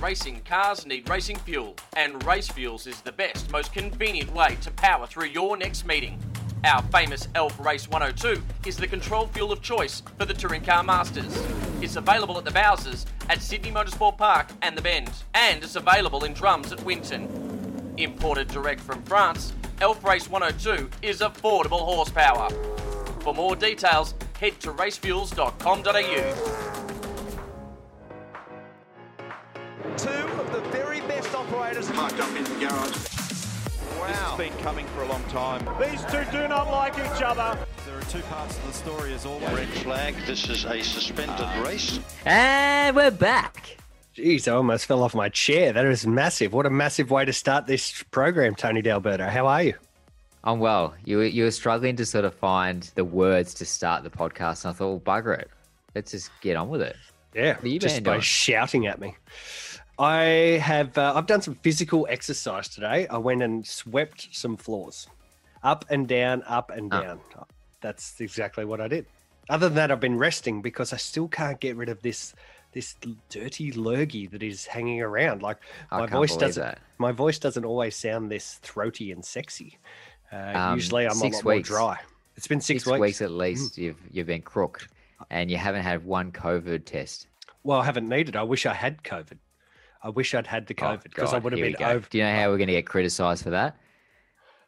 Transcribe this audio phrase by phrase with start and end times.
[0.00, 4.70] racing cars need racing fuel, and Race Fuels is the best, most convenient way to
[4.72, 6.18] power through your next meeting.
[6.64, 10.82] Our famous Elf Race 102 is the control fuel of choice for the Touring Car
[10.82, 11.36] Masters.
[11.80, 16.24] It's available at the Bowsers, at Sydney Motorsport Park and the Bend, and it's available
[16.24, 17.94] in drums at Winton.
[17.96, 22.50] Imported direct from France, Elf Race 102 is affordable horsepower.
[23.20, 26.77] For more details, head to racefuels.com.au.
[31.48, 31.90] operators.
[31.90, 32.96] Parked up in the garage.
[33.98, 34.06] Wow.
[34.06, 35.66] This has been coming for a long time.
[35.80, 37.58] These two do not like each other.
[37.86, 39.50] There are two parts of the story as always.
[39.50, 40.14] Red flag.
[40.26, 42.00] This is a suspended uh, race.
[42.24, 43.76] And we're back.
[44.14, 45.72] Jeez, I almost fell off my chair.
[45.72, 46.52] That is massive.
[46.52, 49.28] What a massive way to start this program, Tony D'Alberto.
[49.28, 49.74] How are you?
[50.44, 50.94] I'm well.
[51.04, 54.64] You were, you were struggling to sort of find the words to start the podcast,
[54.64, 55.50] and I thought, well, bugger it.
[55.94, 56.96] Let's just get on with it.
[57.34, 58.22] Yeah, you just been by doing?
[58.22, 59.14] shouting at me.
[59.98, 60.96] I have.
[60.96, 63.06] Uh, I've done some physical exercise today.
[63.08, 65.08] I went and swept some floors,
[65.62, 67.00] up and down, up and Ah.
[67.00, 67.20] down.
[67.80, 69.06] That's exactly what I did.
[69.48, 72.34] Other than that, I've been resting because I still can't get rid of this
[72.72, 72.94] this
[73.30, 75.42] dirty lurgy that is hanging around.
[75.42, 75.56] Like
[75.90, 76.62] I my voice doesn't.
[76.62, 76.78] that.
[76.98, 79.78] My voice doesn't always sound this throaty and sexy.
[80.30, 81.98] Uh, Um, usually, I'm a lot more dry.
[82.36, 83.18] It's been six, Six, weeks.
[83.18, 83.24] Mm.
[83.24, 84.86] at least you've you've been crooked,
[85.30, 87.26] and you haven't had one COVID test.
[87.64, 88.36] Well, I haven't needed.
[88.36, 89.38] I wish I had COVID.
[90.02, 92.06] I wish I'd had the Oh, COVID because I would have been over.
[92.08, 93.76] Do you know how we're going to get criticised for that?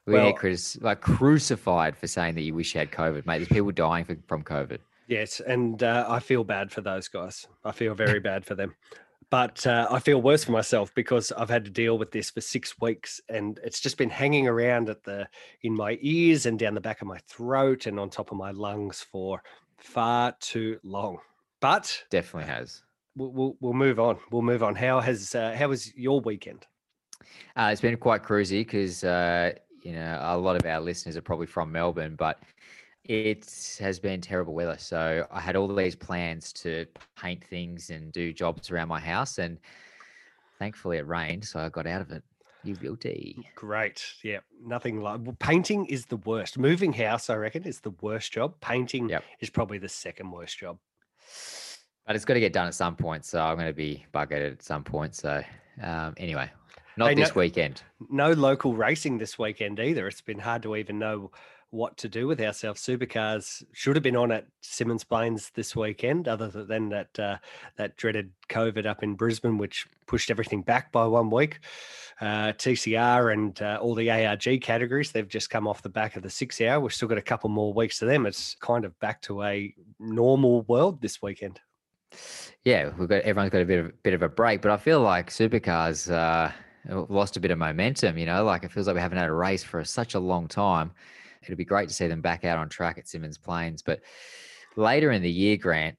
[0.06, 3.26] We're going to get critis- like crucified for saying that you wish you had COVID,
[3.26, 3.38] mate.
[3.38, 4.78] There's people dying for, from COVID.
[5.06, 7.46] Yes, and uh, I feel bad for those guys.
[7.64, 8.74] I feel very bad for them.
[9.30, 12.40] But uh, I feel worse for myself because I've had to deal with this for
[12.40, 15.28] six weeks, and it's just been hanging around at the
[15.62, 18.50] in my ears and down the back of my throat and on top of my
[18.50, 19.40] lungs for
[19.78, 21.18] far too long.
[21.60, 22.82] But Definitely has.
[23.16, 24.18] We'll, we'll, we'll move on.
[24.30, 24.74] We'll move on.
[24.74, 26.66] How has uh, how was your weekend?
[27.56, 29.52] Uh, it's been quite cruisy because uh,
[29.82, 32.40] you know a lot of our listeners are probably from Melbourne, but
[33.04, 34.76] it has been terrible weather.
[34.78, 36.86] So I had all these plans to
[37.20, 39.58] paint things and do jobs around my house, and
[40.58, 42.22] thankfully it rained, so I got out of it.
[42.62, 43.38] You guilty?
[43.54, 44.04] Great.
[44.22, 44.40] Yeah.
[44.62, 46.58] Nothing like well, painting is the worst.
[46.58, 48.60] Moving house, I reckon, is the worst job.
[48.60, 49.24] Painting Yep.
[49.40, 50.78] is probably the second worst job.
[52.10, 54.50] But it's got to get done at some point, so I'm going to be buggered
[54.50, 55.14] at some point.
[55.14, 55.44] So
[55.80, 56.50] um, anyway,
[56.96, 57.84] not Hey, this no- weekend.
[58.10, 60.08] No local racing this weekend either.
[60.08, 61.30] It's been hard to even know
[61.70, 62.82] what to do with ourselves.
[62.82, 67.36] Supercars should have been on at Symmons Plains this weekend, other than that uh,
[67.76, 71.60] that dreaded COVID up in Brisbane, which pushed everything back by one week.
[72.20, 76.24] Uh, TCR and uh, all the ARG categories, they've just come off the back of
[76.24, 76.80] the six hour.
[76.80, 78.26] We've still got a couple more weeks to them.
[78.26, 81.60] It's kind of back to a normal world this weekend.
[82.64, 85.00] Yeah, we've got everyone's got a bit of bit of a break, but I feel
[85.00, 86.52] like supercars uh,
[87.08, 88.18] lost a bit of momentum.
[88.18, 90.46] You know, like it feels like we haven't had a race for such a long
[90.46, 90.92] time.
[91.42, 94.00] It'd be great to see them back out on track at Symmons Plains, but
[94.76, 95.96] later in the year, Grant,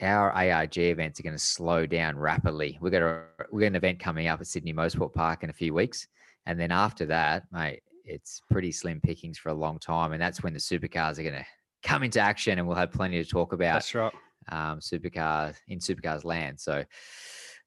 [0.00, 2.78] our ARG events are going to slow down rapidly.
[2.80, 5.54] We've got a we got an event coming up at Sydney Motorsport Park in a
[5.54, 6.06] few weeks,
[6.46, 10.42] and then after that, mate, it's pretty slim pickings for a long time, and that's
[10.42, 11.46] when the supercars are going to
[11.82, 14.12] come into action, and we'll have plenty to talk about That's right.
[14.50, 16.58] Um, supercars in supercars land.
[16.60, 16.84] So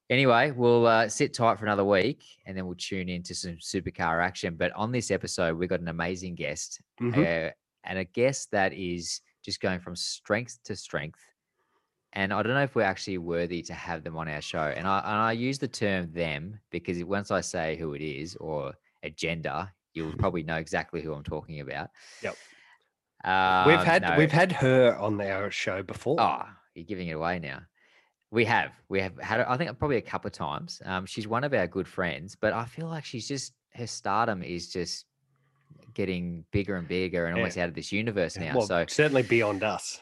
[0.10, 4.24] anyway, we'll uh, sit tight for another week and then we'll tune into some supercar
[4.24, 4.56] action.
[4.56, 7.18] But on this episode, we've got an amazing guest Mhm.
[7.48, 7.52] uh,
[7.84, 11.20] and a guest that is just going from strength to strength.
[12.14, 14.74] And I don't know if we're actually worthy to have them on our show.
[14.76, 18.36] And I, and I use the term them because once I say who it is
[18.36, 21.90] or a gender, you'll probably know exactly who I'm talking about.
[22.22, 22.36] Yep.
[23.24, 24.18] Um, we've had no.
[24.18, 26.20] we've had her on our show before.
[26.20, 26.44] Oh,
[26.76, 27.60] you're giving it away now.
[28.32, 28.72] We have.
[28.90, 30.82] We have had I think probably a couple of times.
[30.86, 34.42] Um, she's one of our good friends, but I feel like she's just her stardom
[34.42, 35.06] is just
[35.94, 37.42] getting bigger and bigger and Yeah.
[37.44, 38.54] almost out of this universe now.
[38.56, 40.02] well, so certainly beyond us.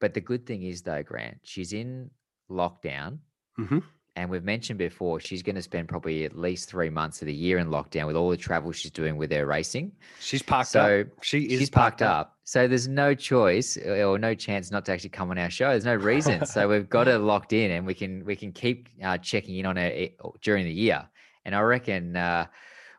[0.00, 2.10] but the good thing is though, Grant, she's in
[2.50, 3.18] lockdown.
[3.58, 3.82] Mhm.
[4.14, 7.34] And we've mentioned before, she's going to spend probably at least three months of the
[7.34, 9.90] year in lockdown with all the travel she's doing with her racing.
[10.20, 11.24] She's parked So up.
[11.24, 12.36] She is she's parked up.
[12.44, 15.70] So there's no choice uh, or no chance not to actually come on our show.
[15.70, 16.44] There's no reason.
[16.54, 19.64] so we've got her locked in, and we can we can keep uh, checking in
[19.64, 20.08] on her
[20.42, 21.08] during the year.
[21.46, 22.46] And I reckon uh,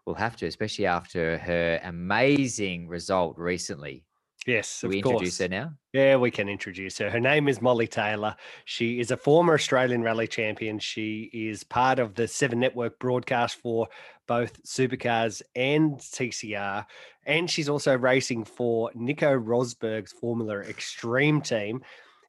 [0.05, 4.03] we'll have to, especially after her amazing result recently.
[4.45, 5.13] Yes, we course.
[5.13, 5.73] introduce her now?
[5.93, 7.09] Yeah, we can introduce her.
[7.09, 8.35] Her name is Molly Taylor.
[8.65, 10.79] She is a former Australian rally champion.
[10.79, 13.87] She is part of the Seven Network broadcast for
[14.27, 16.85] both Supercars and TCR.
[17.25, 21.81] And she's also racing for Nico Rosberg's Formula Extreme team.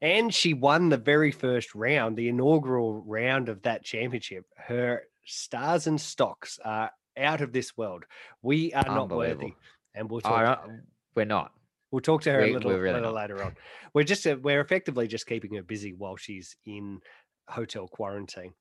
[0.03, 4.45] and she won the very first round, the inaugural round of that championship.
[4.57, 8.05] Her stars and stocks are out of this world.
[8.43, 9.55] We are not worthy,
[9.95, 10.69] and we'll talk.
[11.15, 11.53] we're not.
[11.95, 13.55] We'll talk to her We- a little, really little later on.
[13.95, 16.99] We're just uh, we're effectively just keeping her busy while she's in
[17.47, 18.53] hotel quarantine.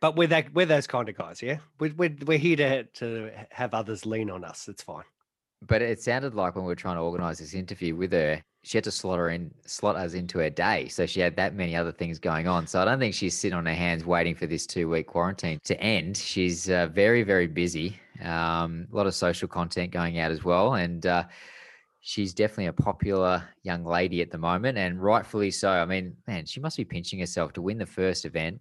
[0.00, 1.60] But we're that we're those kind of guys, yeah.
[1.80, 4.68] We're we're, we're here to to have others lean on us.
[4.68, 5.04] It's fine.
[5.66, 8.76] But it sounded like when we were trying to organise this interview with her, she
[8.76, 10.88] had to slot her in, slot us into her day.
[10.88, 12.66] So she had that many other things going on.
[12.66, 15.58] So I don't think she's sitting on her hands waiting for this two week quarantine
[15.64, 16.18] to end.
[16.18, 17.98] She's uh, very, very busy.
[18.22, 21.24] Um, a lot of social content going out as well, and uh,
[22.02, 25.70] she's definitely a popular young lady at the moment, and rightfully so.
[25.70, 28.60] I mean, man, she must be pinching herself to win the first event.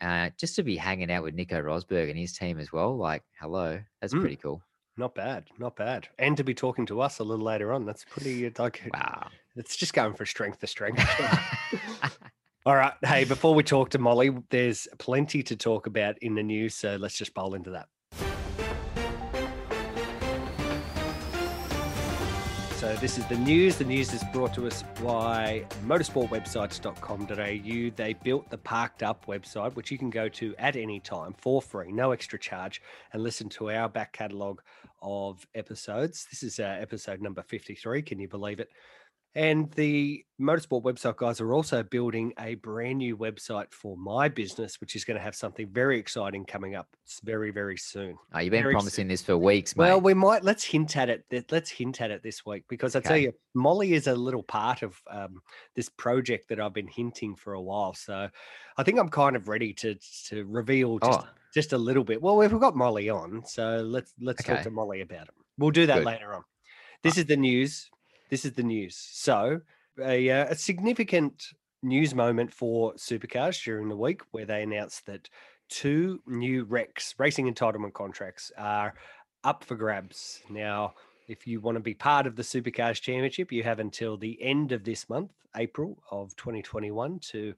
[0.00, 2.96] Uh, just to be hanging out with Nico Rosberg and his team as well.
[2.96, 4.20] Like, hello, that's Mm.
[4.20, 4.62] pretty cool.
[4.98, 6.08] Not bad, not bad.
[6.18, 9.28] And to be talking to us a little later on, that's pretty like Wow.
[9.56, 10.98] it's just going for strength to strength.
[12.66, 12.94] All right.
[13.04, 16.74] Hey, before we talk to Molly, there's plenty to talk about in the news.
[16.74, 17.88] So let's just bowl into that.
[22.86, 23.78] So this is the news.
[23.78, 27.90] The news is brought to us by motorsportwebsites.com.au.
[27.96, 31.60] They built the Parked Up website, which you can go to at any time for
[31.60, 32.80] free, no extra charge,
[33.12, 34.62] and listen to our back catalogue
[35.02, 36.28] of episodes.
[36.30, 38.02] This is uh, episode number 53.
[38.02, 38.70] Can you believe it?
[39.36, 44.80] And the motorsport website guys are also building a brand new website for my business,
[44.80, 48.16] which is going to have something very exciting coming up s- very, very soon.
[48.32, 49.84] Oh, you've been Very promising this for weeks, mate.
[49.84, 51.26] Well, we might let's hint at it.
[51.50, 54.80] Let's hint at it this week because I tell you, Molly is a little part
[54.80, 55.42] of um,
[55.74, 57.92] this project that I've been hinting for a while.
[57.92, 58.30] So
[58.78, 59.96] I think I'm kind of ready to
[60.28, 62.22] to reveal just oh, just a little bit.
[62.22, 65.34] Well, we've got Molly on, so let's let's talk to Molly about it.
[65.58, 66.06] We'll do that Good.
[66.06, 66.42] later on.
[67.02, 67.90] This is the news.
[68.30, 68.96] This is the news.
[68.96, 69.60] So
[70.02, 71.44] a, uh, a significant
[71.82, 75.28] news moment for supercars during the week where they announced that
[75.68, 78.94] two new REC racing entitlement contracts are
[79.44, 80.40] up for grabs.
[80.50, 80.94] Now,
[81.28, 84.72] if you want to be part of the Supercars Championship, you have until the end
[84.72, 87.54] of this month, April of 2021, to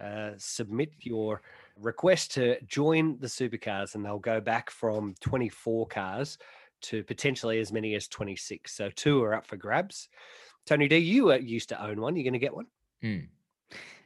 [0.00, 1.42] uh, submit your
[1.80, 6.38] request to join the supercars, and they'll go back from 24 cars
[6.84, 8.74] to potentially as many as 26.
[8.74, 10.08] So two are up for grabs.
[10.66, 12.16] Tony D, you uh, used to own one.
[12.16, 12.66] You're going to get one.
[13.02, 13.28] mm.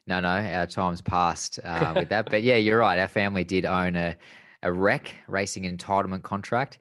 [0.06, 2.30] No, no, our time's passed uh, with that.
[2.30, 2.98] But yeah, you're right.
[2.98, 4.16] Our family did own a,
[4.62, 6.78] a REC racing entitlement contract.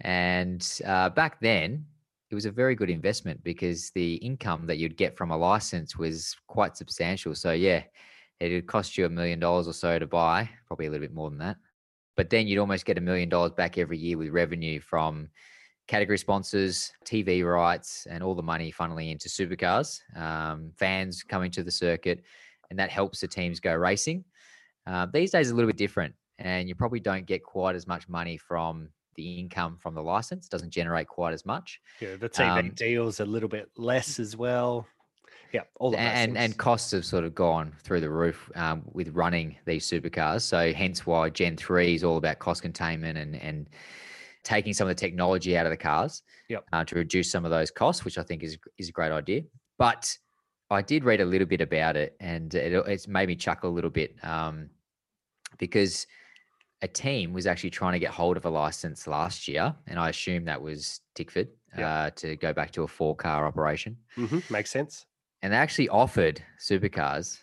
[0.00, 1.84] And uh, back then,
[2.30, 5.98] it was a very good investment because the income that you'd get from a license
[5.98, 7.34] was quite substantial.
[7.34, 7.82] So yeah,
[8.38, 11.14] it would cost you a million dollars or so to buy, probably a little bit
[11.14, 11.56] more than that.
[12.16, 15.30] But then you'd almost get a million dollars back every year with revenue from
[15.86, 21.62] category sponsors, TV rights, and all the money funneling into supercars, um, fans coming to
[21.62, 22.22] the circuit,
[22.70, 24.24] and that helps the teams go racing.
[24.86, 28.08] Uh, these days, a little bit different, and you probably don't get quite as much
[28.08, 30.48] money from the income from the license.
[30.48, 34.36] Doesn't generate quite as much, Yeah, the TV Um, deals a little bit less as
[34.36, 34.86] well.
[35.52, 39.56] Yeah, all and and costs have sort of gone through the roof um, with running
[39.64, 40.42] these supercars.
[40.42, 43.68] So hence why Gen three is all about cost containment and and
[44.44, 46.66] taking some of the technology out of the cars Yep.
[46.72, 49.42] uh, to reduce some of those costs, which I think is is a great idea.
[49.78, 50.16] But
[50.70, 53.74] I did read a little bit about it, and it, it's made me chuckle a
[53.74, 54.70] little bit um,
[55.58, 56.06] because
[56.82, 60.10] a team was actually trying to get hold of a license last year, and I
[60.10, 61.84] assume that was Tickford Yep.
[61.84, 65.06] uh, to go back to a four car operation Mhm, makes sense.
[65.42, 67.38] And they actually offered supercars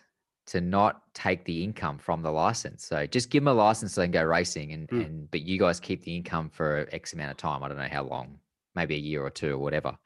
[0.47, 2.85] to not take the income from the license.
[2.85, 5.05] So just give them a license so they can go racing, and Mm.
[5.05, 7.63] and but you guys keep the income for X amount of time.
[7.63, 8.39] I don't know how long,
[8.75, 9.97] maybe a year or two or whatever.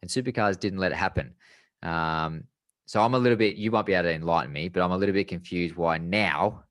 [0.00, 1.34] And supercars didn't let it happen.
[1.82, 2.44] Um,
[2.86, 3.56] so I'm a little bit.
[3.56, 6.64] You might be able to enlighten me, but I'm a little bit confused why now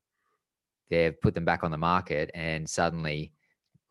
[0.90, 3.32] they've put them back on the market and suddenly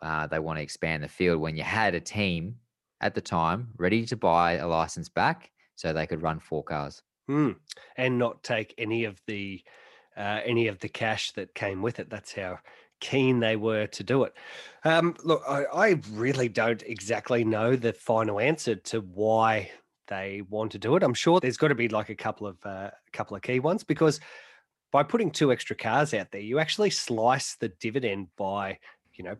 [0.02, 2.56] uh, they want to expand the field when you had a team
[3.02, 7.02] at the time ready to buy a license back so they could run four cars.
[7.30, 7.56] Mm.
[7.98, 9.62] And not take any of the
[10.18, 12.10] uh, any of the cash that came with it.
[12.10, 12.60] That's how
[13.00, 14.34] keen they were to do it.
[14.84, 19.72] Um, look, I, I really don't exactly know the final answer to why
[20.08, 21.04] they want to do it.
[21.04, 23.60] I'm sure there's got to be like a couple of uh, a couple of key
[23.60, 24.20] ones because
[24.92, 28.78] by putting two extra cars out there, you actually slice the dividend by
[29.14, 29.38] you know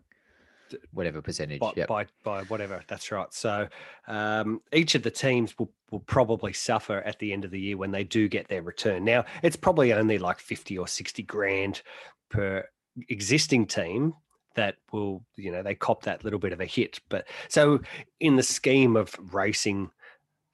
[0.92, 1.60] Whatever percentage.
[1.60, 1.88] by, yep.
[1.88, 2.82] by by whatever.
[2.88, 3.32] That's right.
[3.32, 3.68] So
[4.08, 7.76] um, each of the teams will will probably suffer at the end of the year
[7.76, 9.04] when they do get their return.
[9.04, 11.82] Now it's probably only like fifty or sixty grand
[12.28, 12.66] per
[13.08, 14.14] existing team
[14.54, 17.00] that will you know they cop that little bit of a hit.
[17.08, 17.80] But so
[18.20, 19.90] in the scheme of racing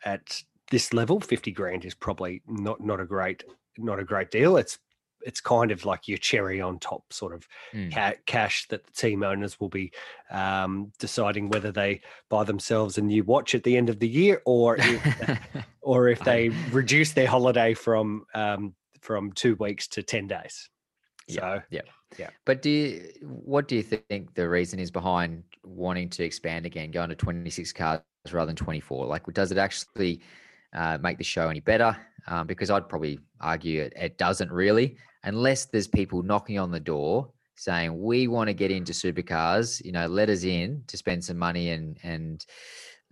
[0.05, 3.45] at this level, fifty grand is probably not not a great
[3.77, 4.57] not a great deal.
[4.57, 4.79] It's
[5.29, 7.93] it's kind of like your cherry on top sort of Mm.
[7.93, 9.93] ca- cash that the team owners will be
[10.31, 14.41] um, deciding whether they buy themselves a new watch at the end of the year
[14.45, 15.39] or if,
[15.83, 20.71] or if they reduce their holiday from um, from two weeks to ten days.
[21.29, 21.83] So Yeah,
[22.19, 22.31] yeah.
[22.47, 26.91] But do you, what do you think the reason is behind wanting to expand again,
[26.91, 28.01] going to 26 cars
[28.33, 29.07] rather than 24?
[29.07, 30.23] Like, does it actually
[30.75, 31.95] uh, make the show any better?
[32.27, 36.81] Um, because I'd probably argue it, it doesn't really, unless there's people knocking on the
[36.81, 39.85] door saying we want to get into supercars.
[39.85, 42.45] You know, let us in to spend some money and and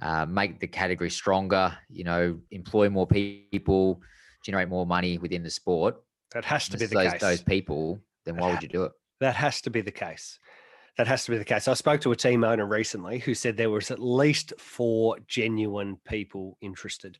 [0.00, 1.76] uh, make the category stronger.
[1.90, 4.00] You know, employ more people,
[4.44, 5.96] generate more money within the sport.
[6.32, 7.20] that has to be the those, case.
[7.20, 8.92] those people, then That why would you do it?
[9.20, 10.38] That has to be the case.
[10.98, 11.68] That has to be the case.
[11.68, 15.98] I spoke to a team owner recently who said there was at least four genuine
[16.06, 17.18] people interested.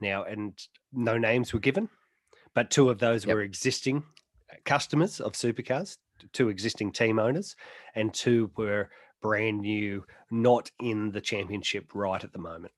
[0.00, 0.56] Now, and
[0.92, 1.88] no names were given,
[2.54, 3.34] but two of those Yep.
[3.34, 4.04] were existing
[4.64, 5.98] customers of supercars,
[6.32, 7.56] two existing team owners,
[7.94, 8.90] and two were
[9.22, 12.72] brand new, not in the championship right at the moment.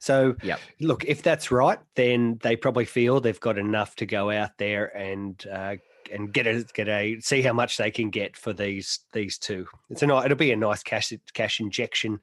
[0.00, 0.60] So, Yep.
[0.80, 4.96] look, if that's right, then they probably feel they've got enough to go out there
[4.96, 5.76] and uh,
[6.12, 9.66] and get a get a see how much they can get for these these two.
[9.90, 12.20] It's a ni- it'll be a nice cash cash injection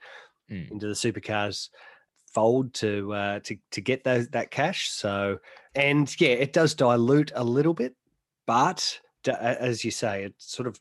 [0.51, 0.69] Mm.
[0.71, 1.69] into the supercars
[2.35, 4.89] fold to uh, to to get those that cash.
[4.89, 5.39] So
[5.73, 7.95] and yeah, it does dilute a little bit,
[8.45, 10.79] but as you say, it sort of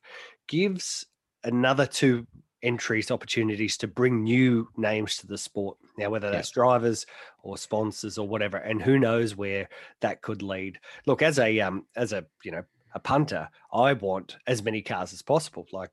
[0.49, 1.07] gives
[1.45, 2.27] another two
[2.63, 5.79] entries opportunities to bring new names to the sport.
[5.99, 6.33] Now, whether Yeah.
[6.33, 7.07] that's drivers
[7.43, 9.69] or sponsors or whatever, and who knows where
[10.01, 10.81] that could lead.
[11.07, 15.13] Look, as a um as a you know a punter, I want as many cars
[15.13, 15.67] as possible.
[15.73, 15.91] Like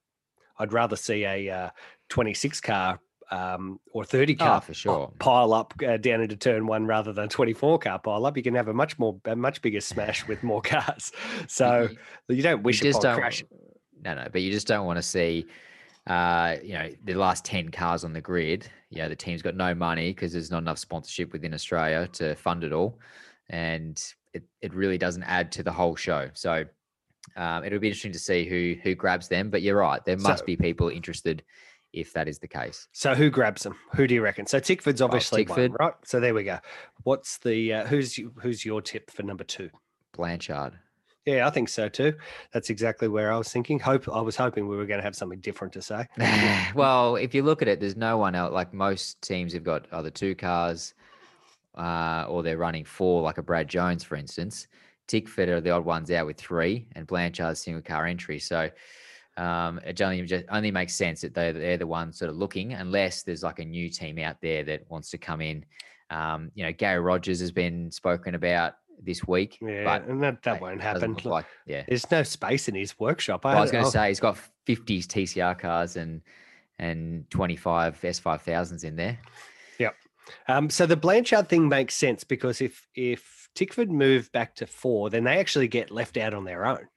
[0.59, 1.69] I'd rather see a uh,
[2.09, 2.99] 26 car
[3.31, 5.11] um, or 30 Oh, car for sure.
[5.19, 8.35] pile up uh, down into turn one rather than 24 car pile up.
[8.37, 11.11] You can have a much more, a much bigger smash with more cars.
[11.47, 11.89] So
[12.29, 13.19] You- you don't you wish just upon don't.
[13.21, 13.43] crash.
[14.03, 15.45] No, no, but you just don't want to see,
[16.07, 18.67] uh, you know, the last ten cars on the grid.
[18.89, 22.35] You know, the team's got no money because there's not enough sponsorship within Australia to
[22.35, 22.99] fund it all,
[23.49, 26.29] and it, it really doesn't add to the whole show.
[26.33, 26.65] So
[27.35, 29.49] um, it'll be interesting to see who who grabs them.
[29.51, 31.43] But you're right, there must So- be people interested
[31.93, 32.87] if that is the case.
[32.91, 33.75] So who grabs them?
[33.95, 34.45] Who do you reckon?
[34.45, 35.79] So Tickford's obviously one, Tickford.
[35.79, 35.93] right?
[36.05, 36.59] So there we go.
[37.03, 39.69] What's the uh, who's who's your tip for number two?
[40.13, 40.73] Blanchard.
[41.25, 42.15] Yeah, I think so too.
[42.51, 43.79] That's exactly where I was thinking.
[43.79, 46.07] Hope I was hoping we were going to have something different to say.
[46.75, 48.51] well, if you look at it, there's no one else.
[48.51, 50.95] Like most teams have got either two cars,
[51.75, 54.67] uh, or they're running four, like a Brad Jones, for instance.
[55.07, 58.39] Tickford are the odd ones out with three, and Blanchard's single car entry.
[58.39, 58.71] So
[59.41, 62.73] um, it only just only makes sense that they're, they're the ones sort of looking,
[62.73, 65.65] unless there's like a new team out there that wants to come in.
[66.11, 70.43] Um, you know, Garry Rogers has been spoken about this week, Yeah, but and that,
[70.43, 71.13] that won't happen.
[71.13, 71.83] look like yeah.
[71.87, 73.45] There's no space in his workshop.
[73.45, 76.21] Well, I was going to say he's got 50 TCR cars and
[76.77, 79.19] and 25 S5000s in there.
[79.79, 79.95] Yep.
[80.47, 85.09] Um, so the Blanchard thing makes sense because if if Tickford move back to four,
[85.09, 86.87] then they actually get left out on their own.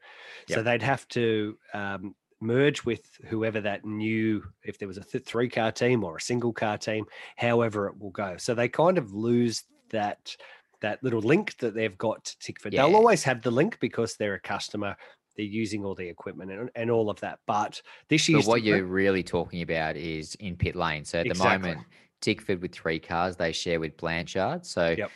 [0.47, 5.25] So they'd have to um, merge with whoever that new, if there was a th-
[5.25, 8.37] three car team or a single car team, however it will go.
[8.37, 10.37] So they kind of lose that
[10.81, 12.73] that little link that they've got to Tickford.
[12.73, 14.95] They'll always have the link because they're a customer.
[15.35, 17.39] They're using all the equipment and, and all of that.
[17.47, 21.05] But this But year's what you're really talking about is in pit lane.
[21.05, 21.71] So at Exactly.
[21.71, 21.87] the moment,
[22.21, 24.67] Tickford with three cars, they share with Blanchard.
[24.67, 25.11] So Yep.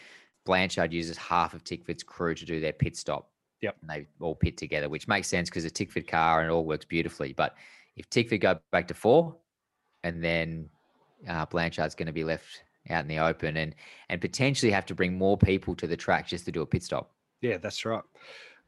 [0.46, 3.30] Blanchard uses half of Tickford's crew to do their pit stop.
[3.60, 3.76] Yep.
[3.80, 6.64] And they all pit together, which makes sense because a Tickford car and it all
[6.64, 7.32] works beautifully.
[7.32, 7.56] But
[7.96, 9.36] if Tickford go back to four,
[10.04, 10.68] and then
[11.28, 13.74] uh, Blanchard's going to be left out in the open and
[14.08, 16.82] and potentially have to bring more people to the track just to do a pit
[16.82, 17.10] stop.
[17.40, 18.02] Yeah, that's right.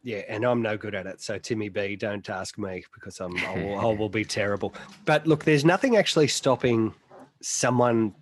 [0.02, 1.20] Yeah, and I'm no good at it.
[1.20, 4.74] So Timmy B, don't ask me because I'm I will, I will be terrible.
[5.04, 6.94] But look, there's nothing actually stopping
[7.42, 8.14] someone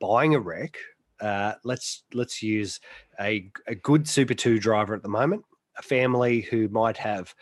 [0.00, 0.76] buying a REC.
[1.20, 2.80] Uh, let's let's use
[3.20, 5.44] a a good Super Two driver at the moment,
[5.78, 7.34] a family who might have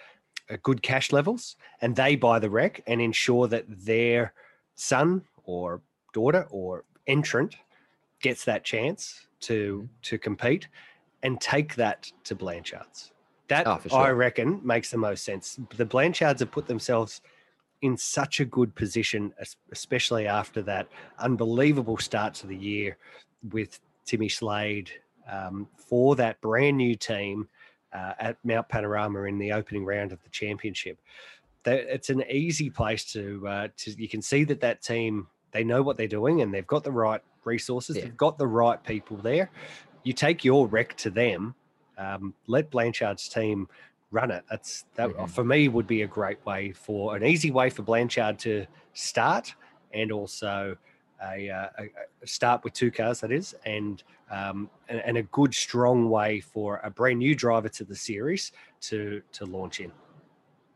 [0.49, 4.33] a good cash levels, and they buy the REC and ensure that their
[4.75, 5.81] son or
[6.13, 7.57] daughter or entrant
[8.21, 10.69] gets that chance to to compete
[11.23, 13.13] and take that to Blanchard's.
[13.49, 15.59] That Oh, for I reckon makes the most sense.
[15.77, 17.21] The Blanchards have put themselves
[17.83, 19.33] in such a good position,
[19.71, 20.89] especially after that
[21.19, 22.97] unbelievable start to the year
[23.51, 24.91] with Timmy Slade
[25.31, 27.49] um, for that brand new team
[27.93, 30.99] uh, at Mount Panorama in the opening round of the championship.
[31.65, 35.65] That it's an easy place to uh, to you can see that that team they
[35.65, 37.97] know what they're doing and they've got the right resources.
[37.97, 38.03] Yeah.
[38.05, 39.51] They've got the right people there.
[40.05, 41.53] you take your REC to them,
[41.99, 43.69] um, let Blanchard's team
[44.13, 44.45] run it.
[44.49, 45.29] That's that Mhm.
[45.29, 49.53] for me would be a great way for an easy way for Blanchard to start,
[49.93, 50.77] and also
[51.23, 51.85] a, uh, a,
[52.23, 56.41] a start with two cars that is, and, um, and and a good strong way
[56.41, 59.93] for a brand new driver to the series to to launch in.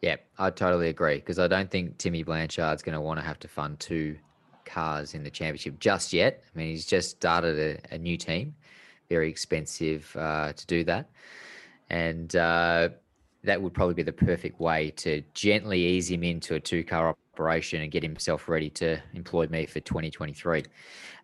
[0.02, 3.38] Yeah, I totally agree because I don't think Timmy Blanchard's going to want to have
[3.40, 4.16] to fund two
[4.64, 6.42] cars in the championship just yet.
[6.54, 8.54] I mean, he's just started a, a new team,
[9.08, 11.10] very expensive uh, to do that,
[11.90, 12.90] and uh,
[13.44, 17.80] that would probably be the perfect way to gently ease him into a two-car operation
[17.80, 20.62] and get himself ready to employ me for 2023.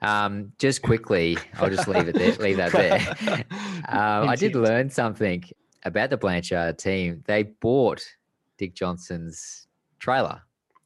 [0.03, 3.45] Um, just quickly, I'll just leave it there, leave that there.
[3.89, 5.45] Um, I did learn something
[5.85, 7.23] about the Blanchard team.
[7.27, 8.03] They bought
[8.59, 9.67] Dick Johnson's
[9.99, 10.41] trailer.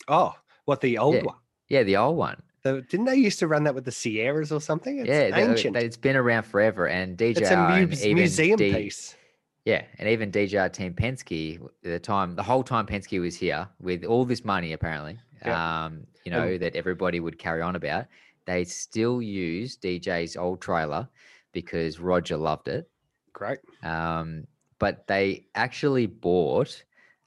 [0.08, 0.34] Oh,
[0.64, 1.22] what the old Yeah.
[1.22, 1.36] one?
[1.68, 2.42] Yeah, the old one.
[2.64, 4.98] Didn't they used to run that with the Sierras or something?
[4.98, 5.74] It's yeah, ancient.
[5.74, 6.86] they- it's been around forever.
[6.88, 9.16] And DJR it's a and mu- even museum D- piece.
[9.64, 14.04] Yeah, and even DJR Team Penske, the time the whole time Penske was here with
[14.04, 15.84] all this money, apparently, Yeah.
[15.84, 18.06] um, you know, that everybody would carry on about,
[18.46, 21.08] they still use DJ's old trailer
[21.52, 22.88] because Roger loved it.
[23.34, 23.58] Great.
[23.82, 24.46] Um,
[24.78, 26.82] but they actually bought,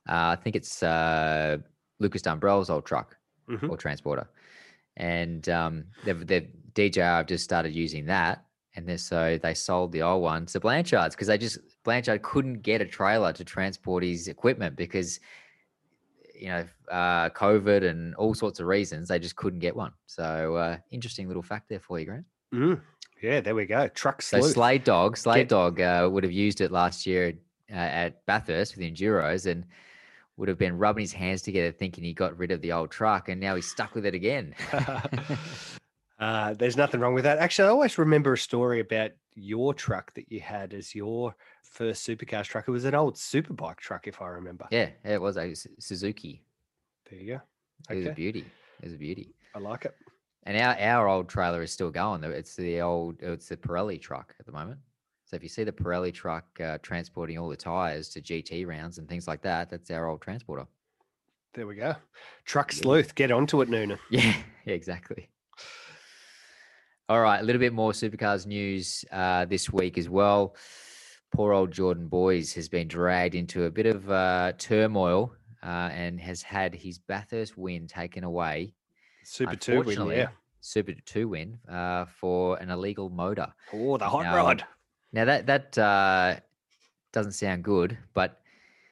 [0.10, 1.58] uh, I think it's uh,
[2.00, 3.16] Lucas Dumbrell's old truck
[3.48, 3.70] Mhm.
[3.70, 4.28] or transporter,
[4.98, 8.44] and um, they've, they've DJR have just started using that,
[8.76, 12.62] and then so they sold the old one to Blanchard's because they just Blanchard couldn't
[12.62, 15.20] get a trailer to transport his equipment because
[16.34, 19.94] you know uh, COVID and all sorts of reasons they just couldn't get one.
[20.06, 22.26] So uh, interesting little fact there for you, Grant.
[22.54, 22.82] Mm.
[23.22, 23.88] Yeah, there we go.
[23.88, 24.42] Truck So.
[24.42, 27.34] Slade Dog, Slade Get- Dog uh, would have used it last year
[27.72, 29.66] uh, at Bathurst with the Enduros and
[30.36, 33.30] would have been rubbing his hands together thinking he got rid of the old truck
[33.30, 34.54] and now he's stuck with it again.
[36.24, 37.38] uh, there's nothing wrong with that.
[37.40, 42.08] Actually, I always remember a story about your truck that you had as your first
[42.08, 42.66] supercars truck.
[42.66, 44.66] It was an old superbike truck, if I remember.
[44.72, 46.42] yeah, it was a Suzuki.
[47.10, 47.42] There you go.
[47.94, 48.46] It was a beauty.
[48.82, 49.36] It was a beauty.
[49.54, 49.96] I like it.
[50.44, 52.22] And our, our old trailer is still going.
[52.22, 52.30] though.
[52.30, 54.80] It's the old, it's the Pirelli truck at the moment.
[55.26, 58.98] So if you see the Pirelli truck uh, transporting all the tires to GT rounds
[58.98, 60.68] and things like that, that's our old transporter.
[61.54, 61.96] There we go.
[62.46, 63.14] Truck sleuth.
[63.14, 64.00] Get onto it, Noonan.
[64.10, 64.34] Yeah,
[64.66, 65.28] yeah, exactly.
[67.10, 70.56] All right, a little bit more supercars news uh, this week as well.
[71.32, 76.18] Poor old Jordan Boys has been dragged into a bit of uh, turmoil uh, and
[76.22, 78.74] has had his Bathurst win taken away.
[79.26, 80.08] Super two win.
[80.12, 80.30] Yeah.
[80.62, 83.54] Super two win uh, for an illegal motor.
[83.74, 84.66] Oh, the hot Now, rod.
[85.12, 86.36] Now that that uh,
[87.12, 88.40] doesn't sound good, but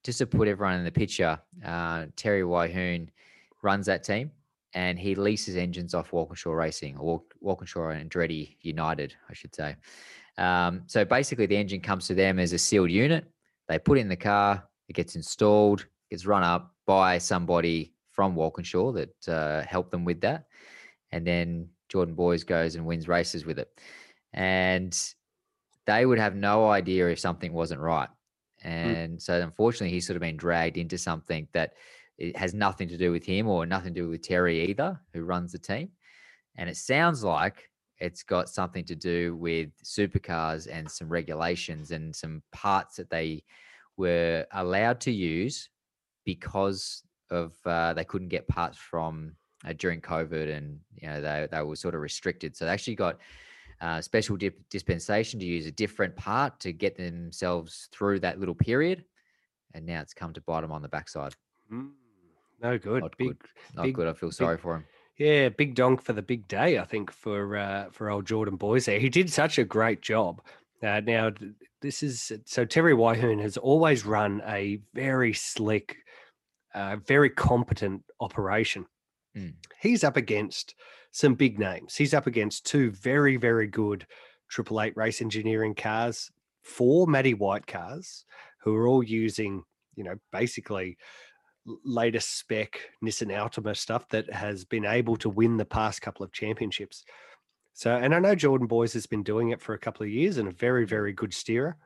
[0.04, 3.08] just to put everyone in the picture, uh, Terry Wyhoon
[3.64, 4.32] runs that team,
[4.74, 9.76] and he leases engines off Walkinshaw Racing or Walkinshaw and Andretti United, I should say.
[10.38, 13.26] Um, so basically, the engine comes to them as a sealed unit.
[13.68, 18.36] They put it in the car, it gets installed, gets run up by somebody from
[18.36, 20.46] Walkinshaw that uh, helped them with that,
[21.12, 23.70] and then Jordan Boys goes and wins races with it,
[24.34, 24.98] and
[25.86, 28.10] they would have no idea if something wasn't right.
[28.64, 31.74] And so, unfortunately, he's sort of been dragged into something that
[32.18, 35.24] it has nothing to do with him or nothing to do with Terry either, who
[35.24, 35.90] runs the team.
[36.58, 37.70] And it sounds like
[38.00, 43.44] it's got something to do with supercars and some regulations and some parts that they
[43.98, 45.70] were allowed to use
[46.26, 49.34] because of uh, they couldn't get parts from
[49.66, 52.56] uh, during COVID and you know they they were sort of restricted.
[52.56, 53.20] So they actually got
[53.82, 58.56] uh, special dip- dispensation to use a different part to get themselves through that little
[58.56, 59.06] period.
[59.74, 61.34] And now it's come to bite them on the backside.
[61.72, 61.92] Mm,
[62.62, 63.04] no good.
[63.04, 63.38] Not big, good.
[63.76, 64.08] Not big- good.
[64.08, 64.86] I feel sorry for him.
[65.18, 66.80] Yeah, big donk for the big day.
[66.80, 70.42] I think for uh, for old Jordan Boys there, he did such a great job.
[70.82, 71.32] Uh, now
[71.82, 75.98] this is so Terry Wyhoon has always run a very slick,
[76.74, 78.86] uh, very competent operation.
[79.38, 79.54] Mm.
[79.80, 80.74] He's up against
[81.12, 81.96] some big names.
[81.96, 84.08] He's up against two very very good
[84.50, 86.32] Triple Eight race engineering cars,
[86.64, 88.26] four Matty White cars,
[88.64, 89.64] who are all using
[89.96, 90.98] you know basically
[91.66, 96.32] latest spec Nissan Altima stuff that has been able to win the past couple of
[96.32, 97.04] championships.
[97.74, 100.38] So, and I know Jordan Boys has been doing it for a couple of years
[100.38, 101.78] and a very, very good steerer.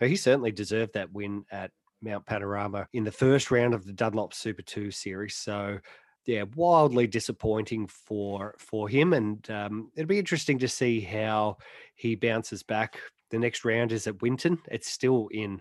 [0.00, 1.70] He certainly deserved that win at
[2.02, 5.36] Mount Panorama in the first round of the Dunlop Super 2 series.
[5.36, 5.78] So,
[6.26, 11.58] yeah, wildly disappointing for for him, and um, it'll be interesting to see how
[11.94, 12.98] he bounces back.
[13.30, 14.58] The next round is at Winton.
[14.70, 15.60] It's still in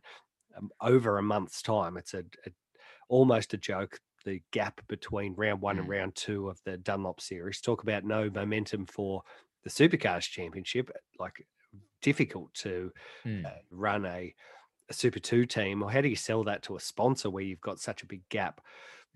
[0.57, 1.97] um, over a month's time.
[1.97, 2.51] It's a, a
[3.09, 3.99] almost a joke.
[4.25, 5.91] The gap between round one and Mm.
[5.91, 7.59] round two of the Dunlop series.
[7.61, 9.23] Talk about no momentum for
[9.63, 10.89] the Supercars Championship.
[11.19, 11.45] Like
[12.01, 12.91] difficult to
[13.25, 13.45] Mm.
[13.45, 14.33] uh, run a,
[14.89, 17.61] a Super Two team, or how do you sell that to a sponsor where you've
[17.61, 18.61] got such a big gap?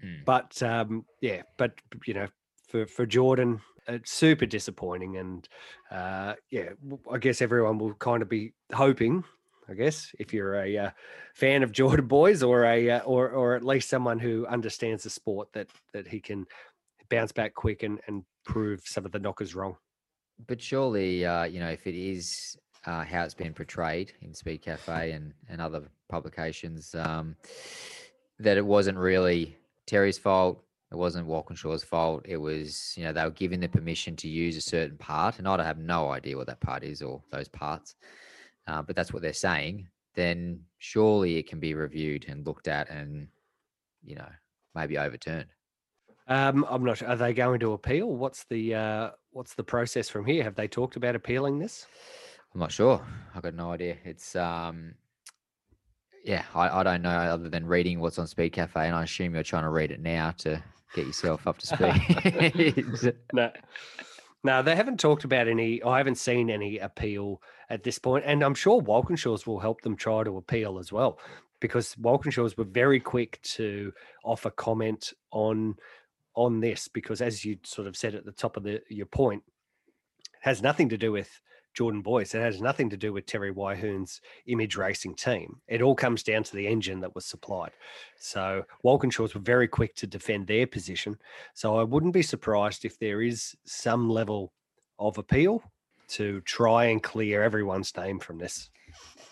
[0.04, 0.26] Mm.
[0.26, 1.74] But um, yeah, but
[2.06, 2.28] you know,
[2.68, 5.48] for for Jordan, it's super disappointing, and
[5.92, 6.72] uh, yeah,
[7.12, 9.24] I guess everyone will kind of be hoping.
[9.70, 10.90] I guess if you're a uh,
[11.34, 15.10] fan of Jordan boys, or a uh, or or at least someone who understands the
[15.10, 16.46] sport, that that he can
[17.10, 19.76] bounce back quick and and prove some of the knockers wrong.
[20.46, 24.62] But surely, uh, you know, if it is uh, how it's been portrayed in Speed
[24.62, 27.36] Cafe and, and other publications, um,
[28.40, 32.24] that it wasn't really Terry's fault, it wasn't Walkinshaw's fault.
[32.26, 35.48] It was, you know, they were given the permission to use a certain part, and
[35.48, 37.96] I have no idea what that part is or those parts,
[38.68, 39.88] uh, but that's what they're saying.
[40.16, 43.28] Then surely it can be reviewed and looked at, and
[44.04, 44.30] you know,
[44.76, 45.48] maybe overturned.
[46.28, 47.08] Um, I'm not sure.
[47.08, 48.10] Are they going to appeal?
[48.10, 50.44] What's the uh, what's the process from here?
[50.44, 51.88] Have they talked about appealing this?
[52.54, 53.06] I'm not sure.
[53.36, 53.98] I've got no idea.
[54.04, 54.96] It's um
[56.24, 59.34] yeah, I, I don't know other than reading what's on Speed Cafe and I assume
[59.34, 60.62] you're trying to read it now to
[60.94, 61.68] get yourself up to
[62.94, 63.14] speed.
[63.32, 63.52] No,
[64.44, 65.82] no, they haven't talked about any.
[65.84, 69.96] I haven't seen any appeal at this point, and I'm sure Walkinshaws will help them
[69.96, 71.20] try to appeal as well,
[71.60, 75.76] because Walkinshaws were very quick to offer comment on
[76.36, 79.44] on this, because as you sort of said at the top of the your point,
[79.48, 81.30] it has nothing to do with
[81.74, 82.34] Jordan Boys.
[82.34, 85.60] It has nothing to do with Terry Wyhoon's image racing team.
[85.68, 87.72] It all comes down to the engine that was supplied.
[88.18, 91.18] So Walkinshaws were very quick to defend their position.
[91.54, 94.54] So I wouldn't be surprised if there is some level
[94.98, 95.62] of appeal
[96.10, 98.70] to try and clear everyone's name from this.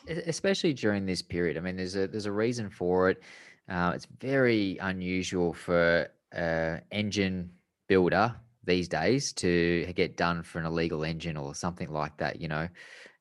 [0.08, 1.58] Especially during this period.
[1.58, 3.24] I mean, there's a there's a reason for it.
[3.68, 7.50] Uh, it's very unusual for uh, engine
[7.88, 12.40] builder these days to get done for an illegal engine or something like that.
[12.40, 12.68] You know,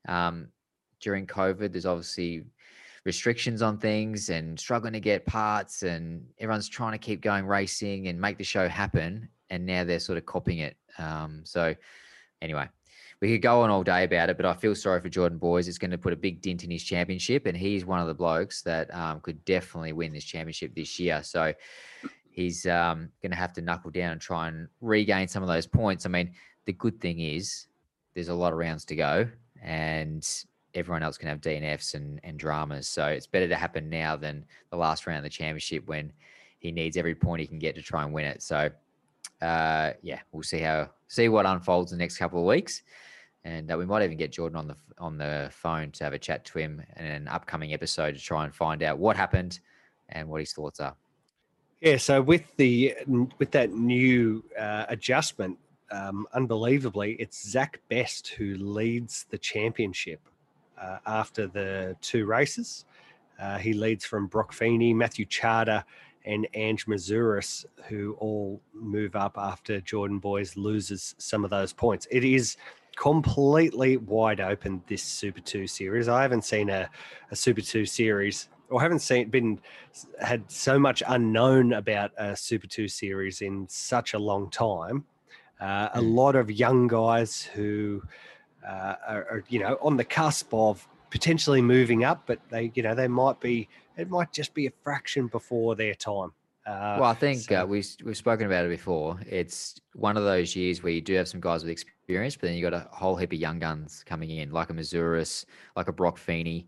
[0.09, 0.49] um,
[1.01, 2.45] during COVID, there's obviously
[3.05, 8.09] restrictions on things and struggling to get parts, and everyone's trying to keep going racing
[8.09, 9.29] and make the show happen.
[9.51, 10.77] And now they're sort of copying it.
[10.99, 11.75] Um, so,
[12.41, 12.69] anyway,
[13.25, 15.67] we could go on all day about it, but I feel sorry for Jordan Boys.
[15.67, 18.13] It's going to put a big dint in his championship, and he's one of the
[18.13, 21.23] blokes that um, could definitely win this championship this year.
[21.23, 21.55] So
[22.29, 25.67] he's um, going to have to knuckle down and try and regain some of those
[25.67, 26.05] points.
[26.05, 26.33] I mean,
[26.67, 27.67] the good thing is
[28.13, 29.27] there's a lot of rounds to go,
[29.63, 30.29] and
[30.75, 32.89] everyone else can have DNFs and, and dramas.
[32.89, 36.13] So it's better to happen now than the last round of the championship when
[36.59, 38.43] he needs every point he can get to try and win it.
[38.43, 38.69] So
[39.41, 42.83] uh, yeah, we'll see how see what unfolds in the next couple of weeks,
[43.45, 46.19] and uh, we might even get Jordan on the on the phone to have a
[46.19, 49.61] chat to him in an upcoming episode to try and find out what happened
[50.09, 50.95] and what his thoughts are.
[51.81, 52.95] Yeah, so with the
[53.39, 55.59] with that new uh, adjustment,
[55.91, 60.21] um, unbelievably, it's Zach Best who leads the championship
[60.81, 62.87] uh, after the two races.
[63.39, 65.85] Uh, he leads from Brock Feeney, Matthew Chahda,
[66.25, 72.07] and Ange Mouzouris, who all move up after Jordan Boys loses some of those points.
[72.11, 72.57] It is
[72.97, 76.09] completely wide open this Super Two series.
[76.09, 76.89] I haven't seen a,
[77.31, 79.61] a Super Two series or haven't seen been
[80.21, 85.05] had so much unknown about a Super Two series in such a long time.
[85.61, 86.15] Uh, a Mm.
[86.15, 88.03] lot of young guys who
[88.67, 92.83] uh, are, are, you know, on the cusp of potentially moving up, but they, you
[92.83, 93.69] know, they might be.
[93.97, 96.33] It might just be a fraction before their time.
[96.67, 99.21] Uh, Well, I think so- uh, we've we've spoken about it before.
[99.29, 102.55] It's one of those years where you do have some guys with experience, but then
[102.55, 105.45] you got a whole heap of young guns coming in, like a Mouzouris,
[105.77, 106.67] like a Brock Feeney,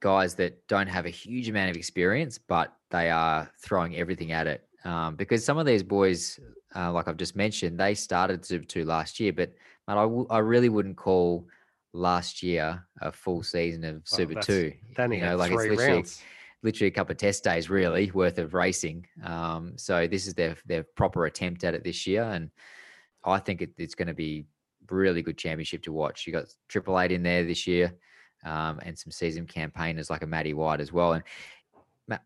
[0.00, 4.46] guys that don't have a huge amount of experience, but they are throwing everything at
[4.46, 4.66] it.
[4.84, 6.38] Um, because some of these boys,
[6.76, 9.54] uh, like I've just mentioned, they started Super Two last year, but
[9.86, 11.46] but I, w- I really wouldn't call
[11.92, 14.72] last year a full season of Super that's- Two.
[14.96, 16.22] they only you know, like it's three literally rounds.
[16.62, 19.06] literally a couple of test days really worth of racing.
[19.22, 22.50] Um, so this is their their proper attempt at it this year, and
[23.24, 24.44] I think it, it's going to be
[24.90, 26.26] really good championship to watch.
[26.26, 27.94] You got Triple Eight in there this year,
[28.44, 31.14] um, and some seasoned campaigners like a Matty White as well.
[31.14, 31.22] And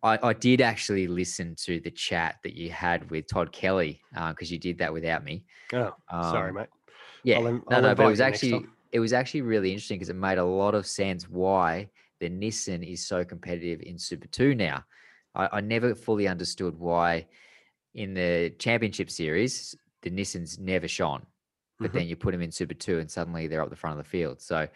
[0.03, 4.51] I, I did actually listen to the chat that you had with Todd Kelly because
[4.51, 5.45] you did that without me.
[5.73, 6.67] Oh, sorry, Um, mate.
[7.25, 10.09] Yeah, I'll no, I'll no, but it was actually it was actually really interesting because
[10.09, 11.89] it made a lot of sense why
[12.21, 14.85] the Nissan is so competitive in Super Two now.
[15.35, 17.27] I, I never fully understood why
[17.95, 21.27] in the Championship Series the Nissans never shone,
[21.81, 21.95] but Mhm.
[21.95, 24.09] then you put them in Super Two and suddenly they're up the front of the
[24.11, 24.41] field.
[24.41, 24.69] So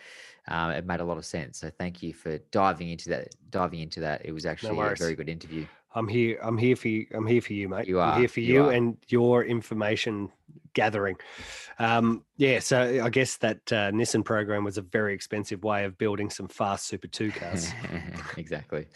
[0.48, 1.58] um, it made a lot of sense.
[1.58, 3.34] So thank you for diving into that.
[3.50, 5.66] Diving into that, it was actually a very good interview.
[5.94, 6.38] I'm here.
[6.42, 7.06] I'm here for you.
[7.12, 7.86] I'm here for you, mate.
[7.86, 10.30] You I'm are, here for you you, and your information
[10.72, 11.16] gathering.
[11.78, 15.98] Um, yeah, so I guess that uh, Nissan program was a very expensive way of
[15.98, 17.70] building some fast Super 2 cars.
[18.38, 18.86] exactly.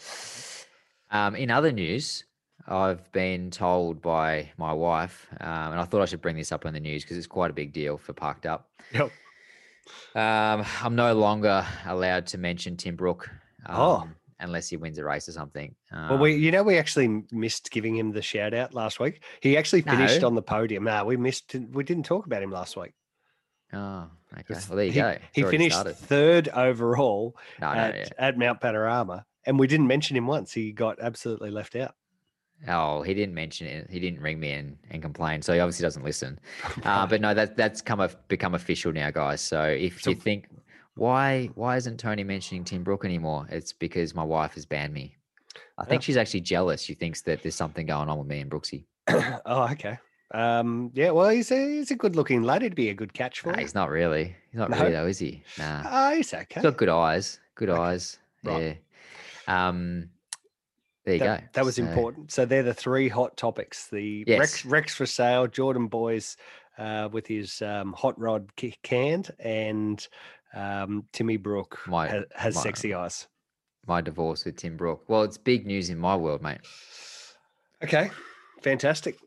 [1.11, 2.25] Um, in other news,
[2.67, 6.65] I've been told by my wife, um, and I thought I should bring this up
[6.65, 8.69] on the news because it's quite a big deal for Parked Up.
[8.93, 9.11] Yep.
[10.15, 13.29] Um, I'm no longer allowed to mention Tim Brook.
[13.65, 14.09] Um, Oh.
[14.39, 15.73] Unless he wins a race or something.
[15.91, 19.23] Well, we, Um, you know, we actually missed giving him the shout out last week.
[19.41, 20.27] He actually finished No.
[20.27, 20.83] on the podium.
[20.83, 21.55] No, we missed.
[21.71, 22.91] We didn't talk about him last week.
[23.73, 24.53] Oh, okay.
[24.69, 25.17] Well, there you he, go.
[25.33, 25.95] He finished started.
[25.97, 28.07] third overall No, no, at, yeah.
[28.19, 30.53] at Mount Panorama, and we didn't mention him once.
[30.53, 31.95] He got absolutely left out.
[32.67, 33.87] Oh, he didn't mention it.
[33.89, 35.41] He didn't ring me and, and complain.
[35.41, 36.39] So he obviously doesn't listen.
[36.83, 39.41] Uh, but no, that that's come a, become official now, guys.
[39.41, 40.47] So if So- you think
[40.95, 43.45] why why isn't Tony mentioning Tim Brook anymore?
[43.51, 45.15] It's because my wife has banned me.
[45.77, 46.05] I think Yeah.
[46.05, 46.81] she's actually jealous.
[46.81, 48.85] She thinks that there's something going on with me and Brooksy.
[49.45, 49.99] oh, okay.
[50.33, 52.61] Um, yeah, well, he's a he's a good looking lad.
[52.63, 54.35] He'd be a good catch for Nah, he's not really.
[54.51, 54.79] He's not No?
[54.79, 55.43] really though, is he?
[55.59, 55.83] Nah.
[55.85, 56.45] Ah, he's okay.
[56.55, 57.39] He's got good eyes.
[57.55, 58.17] Good Okay, eyes.
[58.43, 58.77] right.
[59.47, 59.67] Yeah.
[59.69, 60.09] Um
[61.07, 61.47] there you that, go.
[61.53, 62.31] that was So- important.
[62.31, 64.63] So they're the three hot topics: the Yes.
[64.63, 66.37] RECs RECs for sale, Jordan Boys
[66.77, 68.49] uh, with his um, hot rod
[68.83, 70.05] canned, and
[70.53, 73.27] um, Timmy Brook My- ha- has my- sexy eyes.
[73.87, 75.05] My divorce with Tim Brook.
[75.07, 76.59] Well, it's big news in my world, mate.
[77.81, 78.11] Okay,
[78.61, 79.17] fantastic.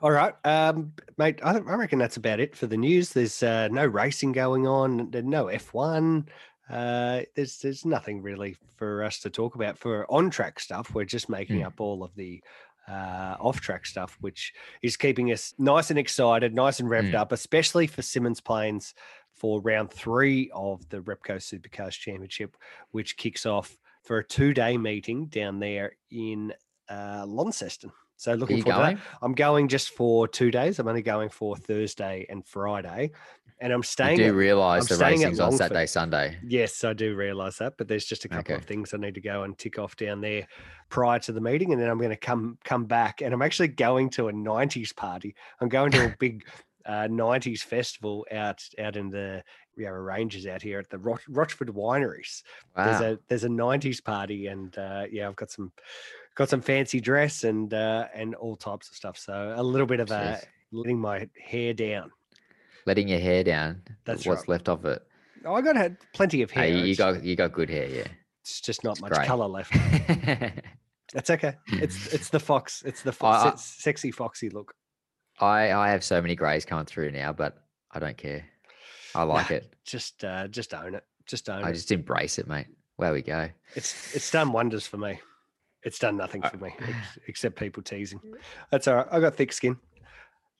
[0.00, 1.40] All right, um, mate.
[1.42, 3.10] I, I reckon that's about it for the news.
[3.10, 6.26] There's uh, no racing going on, no F1.
[6.68, 10.94] Uh, there's there's nothing really for us to talk about for on track stuff.
[10.94, 11.66] We're just making Hmm.
[11.66, 12.42] up all of the
[12.88, 14.52] uh, off track stuff, which
[14.82, 17.16] is keeping us nice and excited, nice and revved Hmm.
[17.16, 18.94] up, especially for Symmons Plains
[19.32, 22.56] for round three of the Repco Supercars Championship,
[22.92, 26.52] which kicks off for a two day meeting down there in
[26.88, 27.90] uh, Launceston.
[28.18, 29.02] So looking forward to that.
[29.20, 30.78] I'm going just for two days.
[30.78, 33.10] I'm only going for Thursday and Friday,
[33.60, 34.16] and I'm You staying.
[34.18, 36.36] do at- realise I'm the racing's on Saturday, Sunday.
[36.46, 38.60] Yes, I do realise that, but there's just a couple Okay.
[38.60, 40.46] of things I need to go and tick off down there
[40.88, 43.68] prior to the meeting, and then I'm going to come come back, and I'm actually
[43.68, 45.34] going to a '90s party.
[45.60, 46.44] I'm going to a big
[46.84, 49.42] uh, '90s festival out out in the
[49.76, 52.42] Yarra Ranges out here at the Roch- Rochford Wineries.
[52.76, 52.84] Wow.
[52.84, 55.72] There's a there's a '90s party, and uh, yeah, I've got some
[56.34, 59.18] got some fancy dress and uh, and all types of stuff.
[59.18, 60.40] So a little bit of a
[60.72, 62.10] letting my hair down.
[62.86, 63.82] Letting your hair down.
[64.04, 64.48] That's what's right.
[64.50, 65.02] left of it.
[65.44, 66.64] Oh, I got had plenty of hair.
[66.64, 68.06] Hey, you got you got good hair, yeah.
[68.42, 69.26] it's just not it's much great.
[69.26, 69.72] color left.
[71.12, 71.54] That's okay.
[71.68, 72.82] It's it's the fox.
[72.84, 74.74] It's the I- I- se- sexy foxy look.
[75.38, 78.44] I I have so many greys coming through now, but I don't care.
[79.14, 79.74] I like Nah, it.
[79.84, 81.04] Just uh, just own it.
[81.26, 81.70] Just own I it.
[81.70, 82.66] I just embrace it, mate.
[82.96, 83.48] Where we go.
[83.74, 85.20] It's it's done wonders for me.
[85.82, 86.74] It's done nothing Uh, for me
[87.28, 88.20] except people teasing.
[88.70, 89.06] That's all right.
[89.12, 89.76] I got thick skin.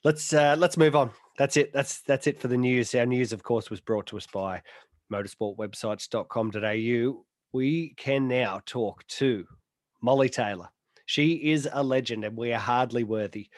[0.07, 1.11] Let's uh, let's move on.
[1.37, 1.73] That's it.
[1.73, 2.95] That's that's it for the news.
[2.95, 4.63] Our news, of course, was brought to us by
[5.13, 7.25] motorsportwebsites.com.au.
[7.53, 9.45] We can now talk to
[10.01, 10.69] Molly Taylor.
[11.07, 13.49] She is a legend and we are hardly worthy,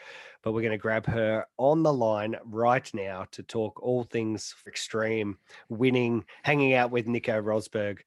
[0.42, 4.54] but we're going to grab her on the line right now to talk all things
[4.66, 5.36] extreme,
[5.68, 7.98] winning, hanging out with Nico Rosberg,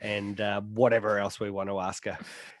[0.00, 2.16] and uh, whatever else we want to ask her.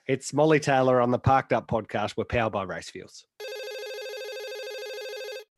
[0.08, 2.16] It's Molly Taylor on the Parked Up podcast.
[2.16, 3.24] We're powered by Race Fuels.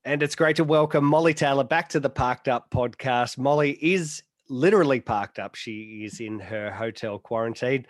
[0.04, 3.36] And it's great to welcome Molly Taylor back to the Parked Up podcast.
[3.36, 5.54] Molly is literally parked up.
[5.54, 7.84] She is in her hotel quarantine.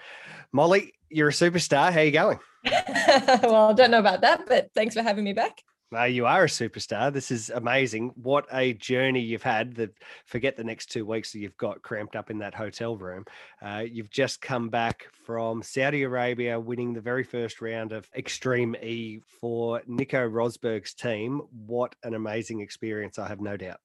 [0.51, 1.93] Molly, you're a superstar.
[1.93, 2.41] How you going?
[2.65, 5.63] well, I don't know about that, but thanks for having me back.
[5.93, 7.13] No, you are a superstar.
[7.13, 8.13] This is amazing.
[8.15, 9.91] What a journey you've had.
[10.25, 13.25] Forget the next two weeks that you've got cramped up in that hotel room.
[13.61, 18.77] Uh, you've just come back from Saudi Arabia, winning the very first round of Extreme
[18.77, 21.43] E for Nico Rosberg's team.
[21.67, 23.19] What an amazing experience!
[23.19, 23.81] I have no doubt.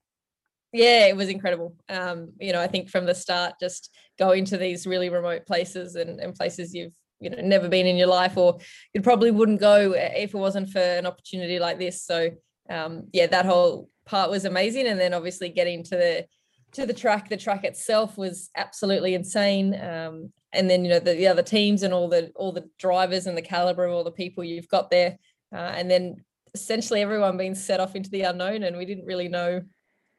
[0.74, 1.76] Yeah, it was incredible.
[1.90, 3.90] Um, you know, I think from the start, just
[4.20, 7.98] going to these really remote places and, and places you've you know never been in
[7.98, 8.60] your life, or
[8.94, 12.04] you probably wouldn't go if it wasn't for an opportunity like this.
[12.04, 12.32] So
[12.70, 16.26] um, yeah, that whole part was amazing, and then obviously getting to the
[16.74, 19.80] to the track, the track itself was absolutely insane.
[19.80, 23.28] Um, and then you know the, the other teams and all the all the drivers
[23.28, 25.18] and the caliber of all the people you've got there,
[25.54, 26.24] uh, and then
[26.54, 29.62] essentially everyone being set off into the unknown, and we didn't really know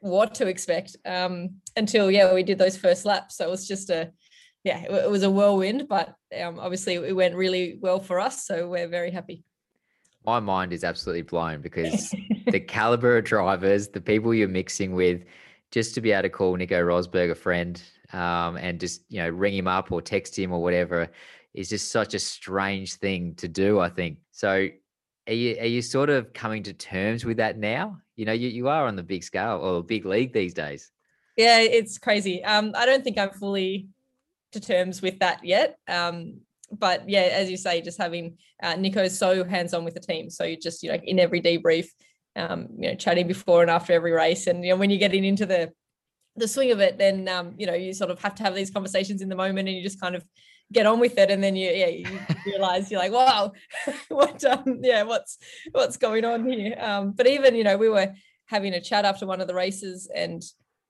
[0.00, 3.36] what to expect um, until yeah we did those first laps.
[3.36, 4.12] So it was just a
[4.66, 8.44] yeah it, it was a whirlwind, but um, obviously it went really well for us.
[8.44, 9.44] So we're very happy.
[10.26, 12.12] My mind is absolutely blown because
[12.50, 15.22] the caliber of drivers, the people you're mixing with,
[15.70, 17.80] just to be able to call Nico Rosberg a friend
[18.12, 21.08] um, and just you know ring him up or text him or whatever
[21.54, 23.78] is just such a strange thing to do.
[23.78, 24.68] I think so.
[25.28, 27.98] are you are you sort of coming to terms with that now?
[28.16, 30.90] You know, you, you are on the big scale or big league these days.
[31.36, 32.42] Yeah, it's crazy.
[32.42, 33.88] Um, I don't think I'm fully
[34.56, 35.78] to terms with that yet.
[35.88, 36.40] Um,
[36.72, 40.30] but yeah, as you say, just having uh, Nico's so hands on with the team,
[40.30, 41.86] so you just you know in every debrief,
[42.34, 45.24] um, you know, chatting before and after every race, and you know when you're getting
[45.24, 45.72] into the
[46.34, 48.70] the swing of it, then um, you know you sort of have to have these
[48.70, 50.24] conversations in the moment, and you just kind of
[50.72, 52.06] get on with it, and then you yeah you
[52.46, 53.52] realize you're like wow,
[54.08, 55.38] what um yeah what's
[55.70, 56.76] what's going on here?
[56.80, 58.12] Um, but even you know we were
[58.46, 60.42] having a chat after one of the races and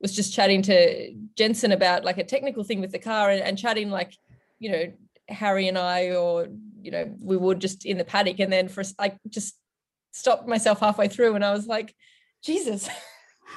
[0.07, 3.59] was just chatting to Jensen about like a technical thing with the car and, and
[3.59, 4.17] chatting like
[4.61, 4.93] you know
[5.29, 6.47] Harry and I or
[6.81, 9.57] you know we would just in the paddock and then for I just
[10.13, 11.95] stopped myself halfway through and I was like
[12.43, 12.89] Jesus.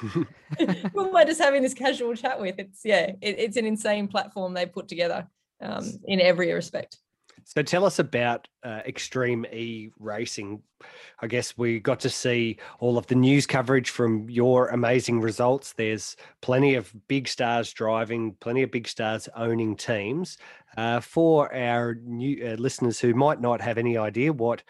[0.00, 2.58] Who am I just having this casual chat with?
[2.58, 5.28] It's yeah it, it's an insane platform they put together
[5.60, 6.96] um, in every respect
[7.44, 10.62] so tell us about uh, Extreme E Racing.
[11.20, 15.72] I guess we got to see all of the news coverage from your amazing results.
[15.74, 20.38] There's plenty of big stars driving, plenty of big stars owning teams.
[20.76, 24.62] Uh, for our new uh, listeners who might not have any idea what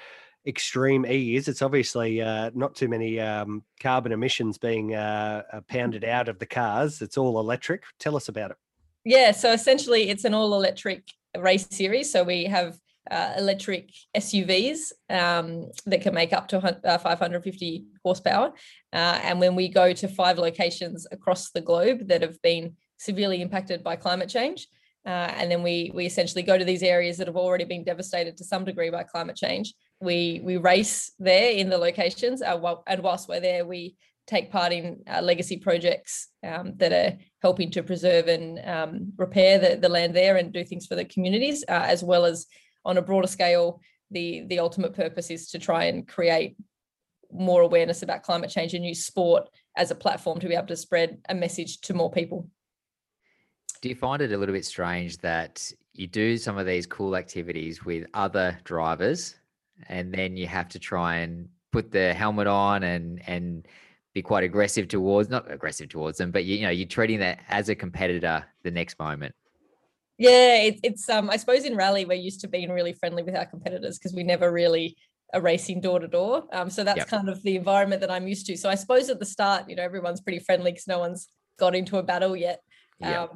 [0.47, 5.61] Extreme E is, it's obviously uh, not too many um, carbon emissions being uh, uh,
[5.69, 7.03] pounded out of the cars.
[7.03, 7.83] It's all electric.
[7.99, 8.57] Tell us about it.
[9.05, 11.05] Yeah, so essentially, it's an all electric
[11.39, 12.11] race series.
[12.13, 12.77] So we have
[13.11, 18.53] uh, electric SUVs um, that can make up to uh, 550 horsepower.
[18.93, 23.41] Uh, and when we go to five locations across the globe that have been severely
[23.41, 24.69] impacted by climate change,
[25.07, 28.37] uh, and then we we essentially go to these areas that have already been devastated
[28.37, 29.73] to some degree by climate change.
[30.01, 33.97] We we race there in the locations, uh, and whilst we're there, we
[34.31, 39.59] take part in uh, legacy projects um, that are helping to preserve and um, repair
[39.59, 42.47] the, the land there and do things for the communities, uh, as well as
[42.85, 43.81] on a broader scale,
[44.13, 46.57] the, the ultimate purpose is to try and create
[47.33, 50.77] more awareness about climate change and use sport as a platform to be able to
[50.77, 52.49] spread a message to more people.
[53.83, 57.17] Do you find it a little bit strange that you do some of these cool
[57.17, 59.35] activities with other drivers
[59.89, 63.67] and then you have to try and put the helmet on and and
[64.21, 67.41] be quite aggressive towards not aggressive towards them but you, you know you're treating that
[67.49, 69.35] as a competitor the next moment.
[70.19, 73.35] Yeah it, it's um i suppose in rally we're used to being really friendly with
[73.35, 74.97] our competitors because we never really
[75.33, 76.45] are racing door to door.
[76.53, 77.09] Um so that's yep.
[77.09, 78.57] kind of the environment that i'm used to.
[78.57, 81.29] So i suppose at the start you know everyone's pretty friendly because no one's
[81.59, 82.61] got into a battle yet.
[83.01, 83.17] Yep.
[83.17, 83.29] um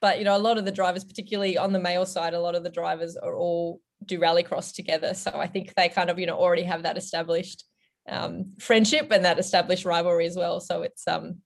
[0.00, 2.54] but you know a lot of the drivers particularly on the male side a lot
[2.54, 5.12] of the drivers are all do rallycross together.
[5.12, 7.64] So i think they kind of you know already have that established
[8.08, 10.60] um, friendship and that established rivalry as well.
[10.60, 11.38] So it's um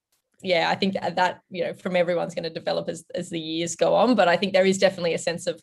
[0.43, 3.75] yeah, I think that, you know from everyone's going to develop as as the years
[3.75, 4.15] go on.
[4.15, 5.61] But I think there is definitely a sense of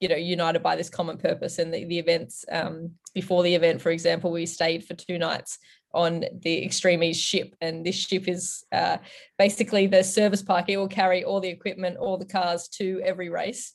[0.00, 3.80] you know united by this common purpose and the, the events um, before the event
[3.80, 5.58] for example we stayed for two nights
[5.94, 8.98] on the Extreme E's ship and this ship is uh,
[9.38, 13.30] basically the service park it will carry all the equipment all the cars to every
[13.30, 13.72] race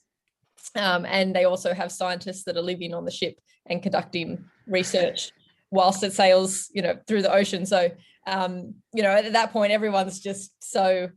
[0.76, 5.32] um, and they also have scientists that are living on the ship and conducting research
[5.72, 7.66] whilst it sails, you know, through the ocean.
[7.66, 7.90] So,
[8.28, 11.10] um, you know, at that point, everyone's just so,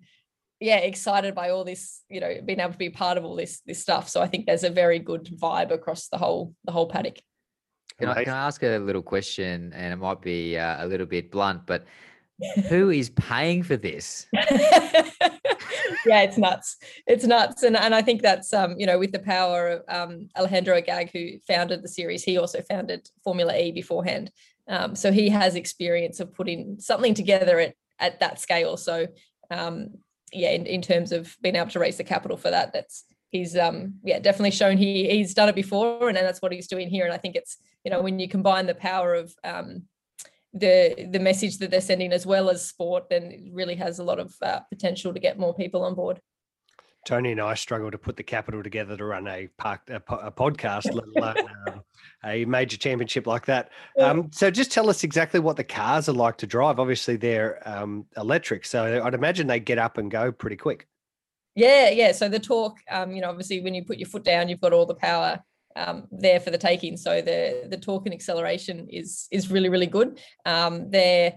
[0.60, 3.60] yeah, excited by all this, you know, being able to be part of all this
[3.66, 4.08] this stuff.
[4.08, 7.18] So I think there's a very good vibe across the whole the whole paddock.
[7.98, 11.06] Can I, can I ask a little question, and it might be uh, a little
[11.06, 11.84] bit blunt, but
[12.68, 14.26] who is paying for this?
[16.06, 16.76] yeah, it's nuts.
[17.06, 17.62] It's nuts.
[17.62, 21.10] And and I think that's um, you know, with the power of um, Alejandro Agag,
[21.12, 24.30] who founded the series, he also founded Formula E beforehand.
[24.68, 28.76] Um, so he has experience of putting something together at at that scale.
[28.76, 29.06] So
[29.50, 29.90] um,
[30.32, 33.56] yeah, in, in terms of being able to raise the capital for that, that's he's
[33.56, 36.88] um yeah definitely shown he he's done it before and, and that's what he's doing
[36.88, 37.04] here.
[37.04, 39.84] And I think it's you know when you combine the power of um
[40.54, 44.04] the the message that they're sending as well as sport then it really has a
[44.04, 46.20] lot of uh, potential to get more people on board.
[47.04, 50.32] Tony and i struggle to put the capital together to run a, park, a, a
[50.32, 51.04] podcast let
[51.36, 51.82] alone um,
[52.24, 53.70] a major championship like that.
[54.00, 56.80] Um, so just tell us exactly what the cars are like to drive.
[56.80, 60.86] Obviously they're um, electric so i'd imagine they get up and go pretty quick.
[61.56, 64.48] Yeah yeah so the torque um, you know obviously when you put your foot down
[64.48, 65.42] you've got all the power
[65.76, 66.96] um, there for the taking.
[66.96, 70.18] So the the torque and acceleration is is really really good.
[70.46, 71.36] Um, they're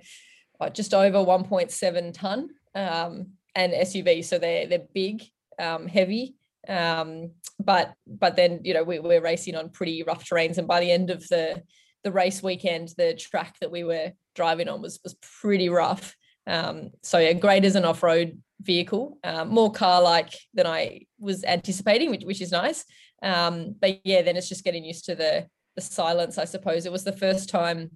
[0.73, 5.23] just over 1.7 ton um, and SUV, so they're they're big,
[5.59, 6.35] um, heavy.
[6.67, 10.79] Um, but but then you know we, we're racing on pretty rough terrains, and by
[10.79, 11.61] the end of the
[12.03, 16.15] the race weekend, the track that we were driving on was was pretty rough.
[16.45, 21.05] Um, so yeah, great as an off road vehicle, um, more car like than I
[21.19, 22.85] was anticipating, which which is nice.
[23.21, 26.37] Um, but yeah, then it's just getting used to the the silence.
[26.37, 27.91] I suppose it was the first time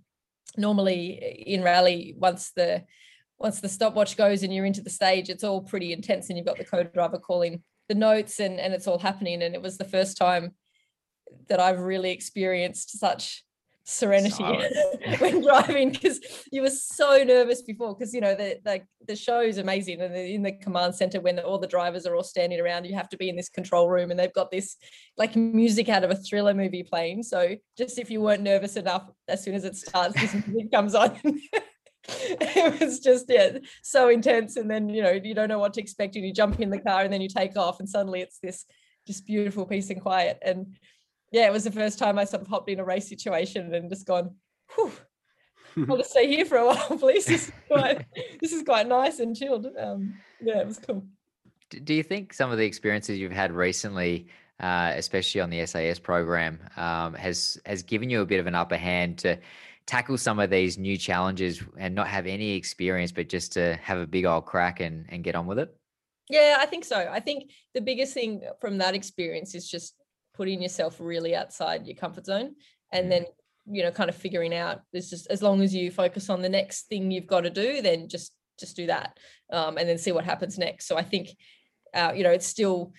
[0.58, 2.84] normally in rally, once the
[3.38, 6.46] once the stopwatch goes and you're into the stage, it's all pretty intense, and you've
[6.46, 9.42] got the co-driver calling the notes, and and it's all happening.
[9.42, 10.54] And it was the first time
[11.48, 13.44] that I've really experienced such
[13.84, 14.44] serenity
[15.20, 16.20] when driving because
[16.52, 20.16] you were so nervous before because you know the, the the show is amazing and
[20.16, 23.18] in the command center when all the drivers are all standing around you have to
[23.18, 24.78] be in this control room and they've got this
[25.18, 27.24] like music out of a thriller movie playing.
[27.24, 30.96] So just if you weren't nervous enough as soon as it starts this music comes
[30.96, 31.20] on.
[32.04, 35.82] It was just yeah so intense and then you know you don't know what to
[35.82, 38.40] expect and you jump in the car and then you take off and suddenly it's
[38.40, 38.66] this
[39.08, 40.40] just beautiful peace and quiet.
[40.42, 40.78] And
[41.32, 43.90] yeah, it was the first time I sort of hopped in a race situation and
[43.90, 44.36] just gone,
[44.76, 44.92] whew,
[45.90, 47.26] I'll just stay here for a while, please.
[47.26, 48.06] This is quite,
[48.40, 49.68] this is quite nice and chilled.
[49.80, 51.06] Um, yeah, it was cool.
[51.70, 54.28] Do you think some of the experiences you've had recently,
[54.60, 58.56] uh, especially on the SAS program, um, has has given you a bit of an
[58.56, 59.40] upper hand to
[59.86, 63.98] tackle some of these new challenges and not have any experience, but just to have
[64.00, 65.74] a big old crack and, and get on with it?
[66.30, 67.10] Yeah, I think so.
[67.10, 69.96] I think the biggest thing from that experience is just
[70.42, 72.56] putting yourself really outside your comfort zone
[72.92, 73.10] and mm.
[73.12, 73.26] then
[73.68, 76.50] you know kind of figuring out it's just as long as you focus on the
[76.50, 79.20] next thing you've got to do then just just do that
[79.54, 80.88] um, and then see what happens next.
[80.88, 81.30] So i think
[81.94, 82.92] uh, you know it's still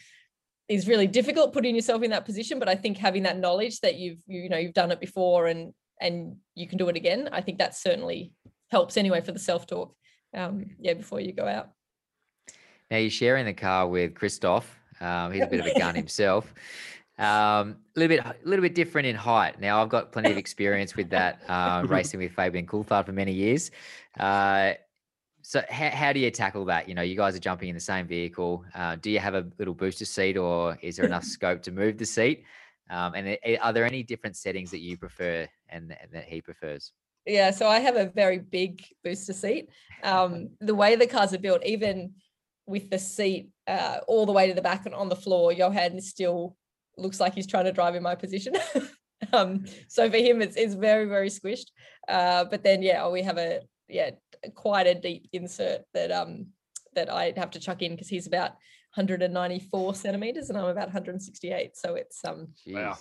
[0.68, 3.96] is really difficult putting yourself in that position but i think having that knowledge that
[3.96, 7.40] you've you know you've done it before and and you can do it again i
[7.40, 8.30] think that certainly
[8.70, 9.92] helps anyway for the self-talk
[10.36, 11.70] um, yeah before you go out.
[12.88, 16.54] Now you're sharing the car with christoph um, he's a bit of a gun himself
[17.18, 19.60] um, a little bit, a little bit different in height.
[19.60, 23.32] Now I've got plenty of experience with that, uh, racing with Fabian Coulthard for many
[23.32, 23.70] years.
[24.18, 24.72] Uh,
[25.42, 26.88] so how, how do you tackle that?
[26.88, 28.64] You know, you guys are jumping in the same vehicle.
[28.74, 31.98] Uh, do you have a little booster seat, or is there enough scope to move
[31.98, 32.44] the seat?
[32.90, 36.92] Um, and are there any different settings that you prefer and, and that he prefers?
[37.26, 39.68] Yeah, so I have a very big booster seat.
[40.02, 42.14] Um, the way the cars are built, even
[42.66, 45.96] with the seat uh, all the way to the back and on the floor, Johan
[45.96, 46.56] is still
[46.96, 48.54] looks like he's trying to drive in my position.
[49.32, 51.66] um, so for him, it's it's very very squished.
[52.08, 54.10] Uh, but then yeah, we have a yeah
[54.54, 56.46] quite a deep insert that um
[56.94, 58.50] that I have to chuck in because he's about
[58.94, 61.76] 194 centimeters and I'm about 168.
[61.76, 62.98] So it's um wow.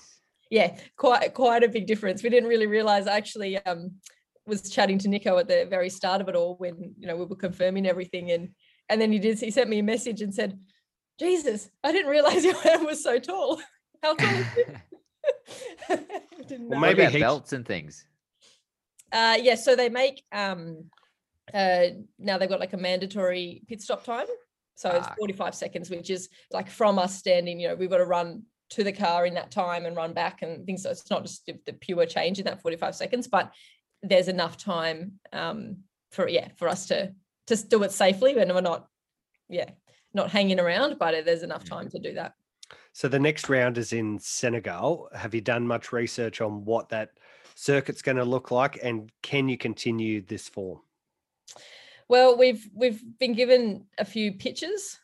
[0.50, 2.24] yeah quite quite a big difference.
[2.24, 3.92] We didn't really realize actually um
[4.48, 7.26] was chatting to Nico at the very start of it all when you know we
[7.26, 8.50] were confirming everything and
[8.90, 10.58] and then he did he sent me a message and said
[11.22, 13.62] Jesus, I didn't realize your head was so tall.
[14.02, 14.46] How tall is
[15.90, 16.60] it?
[16.60, 17.20] well, maybe he...
[17.20, 18.06] belts and things.
[19.12, 20.86] Uh, yeah, so they make um,
[21.54, 21.88] uh,
[22.18, 24.28] now they've got like a mandatory pit stop time.
[24.76, 24.98] So ah.
[24.98, 28.44] it's 45 seconds, which is like from us standing, you know, we've got to run
[28.72, 30.84] to the car in that time and run back and things.
[30.84, 33.52] So it's not just the pure change in that 45 seconds, but
[34.02, 35.78] there's enough time um,
[36.12, 37.14] for yeah for us to
[37.48, 38.88] to do it safely and we're not
[39.50, 39.70] yeah
[40.14, 42.34] not hanging around, but there's enough time to do that.
[42.94, 45.10] So the next round is in Senegal.
[45.16, 47.12] Have you done much research on what that
[47.56, 50.80] circuit's going to look like, and can you continue this form?
[52.10, 55.00] Well, we've we've been given a few pictures,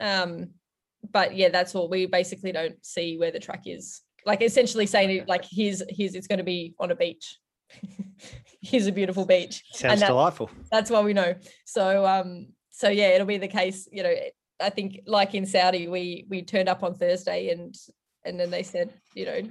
[0.00, 0.50] um,
[1.10, 1.88] but yeah, that's all.
[1.88, 4.02] We basically don't see where the track is.
[4.26, 7.38] Like essentially saying, like here's here's it's going to be on a beach.
[8.60, 9.64] here's a beautiful beach.
[9.72, 10.50] Sounds that, delightful.
[10.70, 11.34] That's what we know.
[11.64, 13.88] So um, so yeah, it'll be the case.
[13.90, 14.14] You know,
[14.62, 17.74] I think like in Saudi, we we turned up on Thursday and
[18.24, 19.42] and then they said, you know,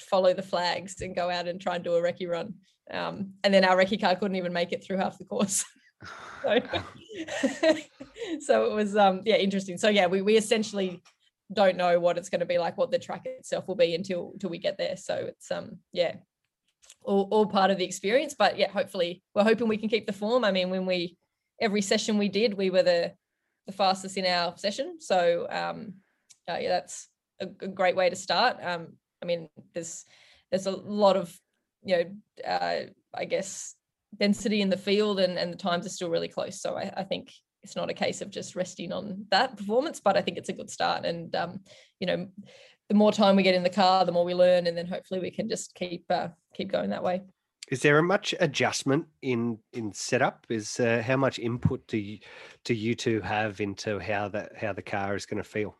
[0.00, 2.54] follow the flags and go out and try and do a recce run.
[2.90, 5.64] Um, and then our recce car couldn't even make it through half the course.
[6.42, 6.60] so,
[8.40, 9.78] so it was um yeah interesting.
[9.78, 11.02] So yeah, we we essentially
[11.52, 14.30] don't know what it's going to be like, what the track itself will be until
[14.34, 14.96] until we get there.
[14.96, 16.16] So it's um yeah,
[17.02, 18.34] all, all part of the experience.
[18.38, 20.44] But yeah, hopefully we're hoping we can keep the form.
[20.44, 21.16] I mean, when we
[21.60, 23.12] every session we did, we were the
[23.66, 24.96] the fastest in our session.
[25.00, 25.94] So um,
[26.48, 27.08] uh, yeah, that's
[27.40, 28.58] a, a, great way to start.
[28.62, 30.04] Um, I mean, there's
[30.50, 31.36] there's a lot of
[31.82, 33.74] you know, uh, I guess
[34.16, 36.60] density in the field, and and the times are still really close.
[36.60, 40.16] So I, I think it's not a case of just resting on that performance, but
[40.16, 41.04] I think it's a good start.
[41.04, 41.60] And um,
[41.98, 42.28] you know,
[42.88, 45.20] the more time we get in the car, the more we learn, and then hopefully
[45.20, 47.22] we can just keep uh, keep going that way.
[47.68, 50.46] Is there a much adjustment in in setup?
[50.48, 52.18] Is uh, how much input do you
[52.64, 55.76] do you two have into how that how the car is going to feel?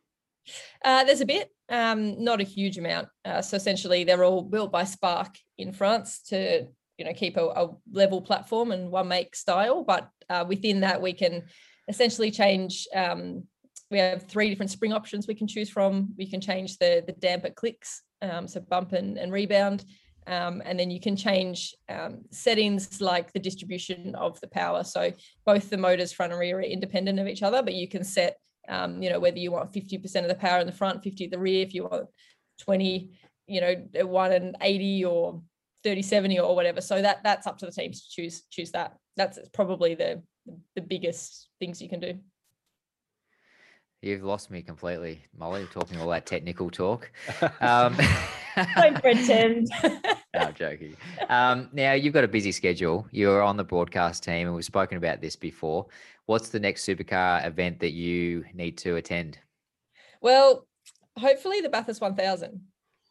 [0.85, 3.09] Uh, there's a bit, um, not a huge amount.
[3.25, 6.67] Uh, so essentially, they're all built by Spark in France to
[6.99, 9.85] you know keep a, a level platform and one make style.
[9.85, 11.45] But uh, within that, we can
[11.89, 12.89] essentially change.
[12.93, 13.45] Um,
[13.93, 16.09] we have three different spring options we can choose from.
[16.19, 19.85] We can change the the damper clicks, um, so bump and, and rebound
[20.27, 24.83] Um, and then you can change um, settings like the distribution of the power.
[24.83, 25.13] So
[25.45, 28.37] both the motors front and rear are independent of each other, but you can set,
[28.69, 31.31] um, you know, whether you want 50% of the power in the front, 50 at
[31.31, 32.09] the rear, if you want
[32.63, 33.11] 20,
[33.47, 33.75] you know,
[34.07, 35.43] one and 80 or
[35.85, 36.81] 30, 70 or whatever.
[36.81, 38.97] So that that's up to the teams to choose choose that.
[39.17, 40.23] That's probably the
[40.75, 42.15] the biggest things you can do.
[44.03, 47.11] You've lost me completely, Molly, talking all that technical talk.
[48.77, 49.71] Don't pretend.
[49.85, 49.91] no,
[50.35, 50.97] I'm joking.
[51.29, 53.07] Um, now, you've got a busy schedule.
[53.11, 55.87] You're on the broadcast team, and we've spoken about this before.
[56.25, 59.39] What's the next supercar event that you need to attend?
[60.21, 60.67] Well,
[61.19, 62.61] hopefully the Bathurst 1000.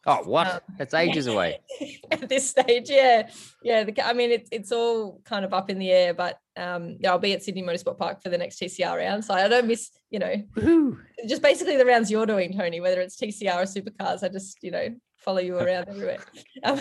[0.08, 0.46] Oh, what?
[0.46, 1.58] Um, That's ages away.
[2.10, 3.28] At this stage, yeah,
[3.62, 3.84] yeah.
[3.84, 7.10] The, I mean, it's it's all kind of up in the air, but um, yeah,
[7.10, 9.90] I'll be at Sydney Motorsport Park for the next TCR round, so I don't miss,
[10.10, 10.96] you know, Woohoo.
[11.26, 12.78] just basically the rounds you're doing, Tony.
[12.80, 14.94] Whether it's TCR or supercars, I just you know
[15.26, 16.20] follow you around everywhere.
[16.64, 16.80] Um,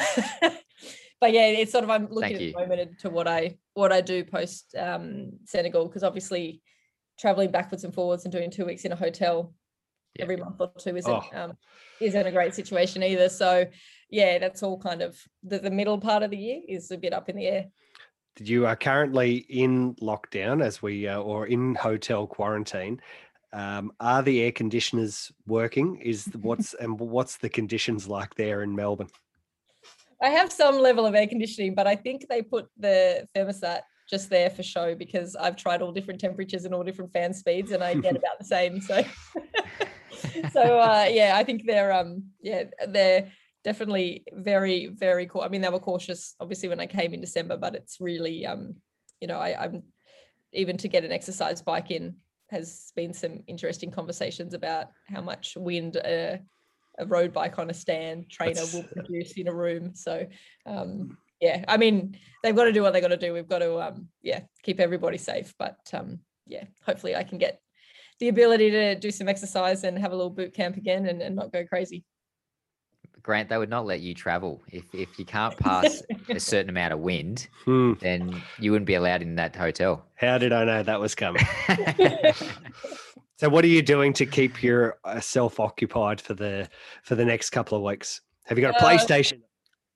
[1.19, 3.99] but yeah, it's sort of I'm looking at the moment to what I what I
[3.99, 6.61] do post um, Senegal because obviously
[7.19, 9.53] traveling backwards and forwards and doing two weeks in a hotel
[10.15, 10.23] Yeah.
[10.23, 11.23] every month or two isn't Oh.
[11.33, 11.57] um,
[11.99, 13.27] isn't a great situation either.
[13.29, 13.65] So
[14.09, 17.13] yeah, that's all kind of the, the middle part of the year is a bit
[17.13, 17.65] up in the air.
[18.39, 23.01] You are currently in lockdown as we uh, or in hotel quarantine.
[23.55, 26.01] Um, are the air conditioners working?
[26.01, 29.09] Is the- what's and what's the conditions like there in Melbourne?
[30.21, 34.29] I have some level of air conditioning, but I think they put the thermostat just
[34.29, 37.83] there for show because I've tried all different temperatures and all different fan speeds and
[37.83, 38.81] I get about the same.
[38.81, 39.03] So
[40.53, 43.31] so uh yeah, I think they're um yeah, they're
[43.63, 45.41] definitely very, very cool.
[45.41, 48.75] I mean, they were cautious obviously when I came in December, but it's really um,
[49.21, 49.83] you know, I, I'm
[50.53, 52.15] even to get an exercise bike in
[52.55, 56.39] has been some interesting conversations about how much wind a,
[56.97, 59.93] a road bike on a stand trainer That's- will produce in a room.
[59.95, 60.25] So
[60.65, 63.33] um yeah, I mean they've got to do what they've got to do.
[63.33, 65.53] We've got to um yeah, keep everybody safe.
[65.59, 67.59] But um yeah, hopefully I can get
[68.19, 71.35] the ability to do some exercise and have a little boot camp again and, and
[71.35, 72.05] not go crazy.
[73.25, 74.61] Grant, they would not let you travel.
[74.71, 78.93] If, if you can't pass a certain amount of wind, Hmm, then you wouldn't be
[78.93, 80.05] allowed in that hotel.
[80.13, 81.43] how did I know that was coming?
[83.37, 86.69] So, what are you doing to keep yourself occupied for the
[87.03, 88.21] for the next couple of weeks?
[88.45, 89.41] Have you got a Uh, PlayStation?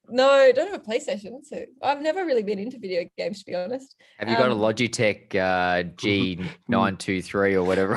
[0.10, 1.46] No, I don't have a PlayStation.
[1.46, 3.96] So I've never really been into video games to be honest.
[4.18, 7.96] Have you got a Um, Logitech uh, G923 or whatever?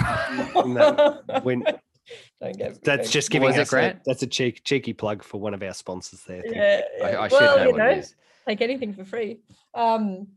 [0.65, 1.65] No, when
[2.41, 4.01] don't get that's just giving was us a, Grant?
[4.05, 6.43] that's a cheek, cheeky plug for one of our sponsors there.
[6.43, 6.61] Thank you.
[6.61, 7.21] yeah, I, yeah.
[7.21, 8.15] I should well, know you what know, it is.
[8.47, 9.41] take anything for free.
[9.75, 10.29] Um,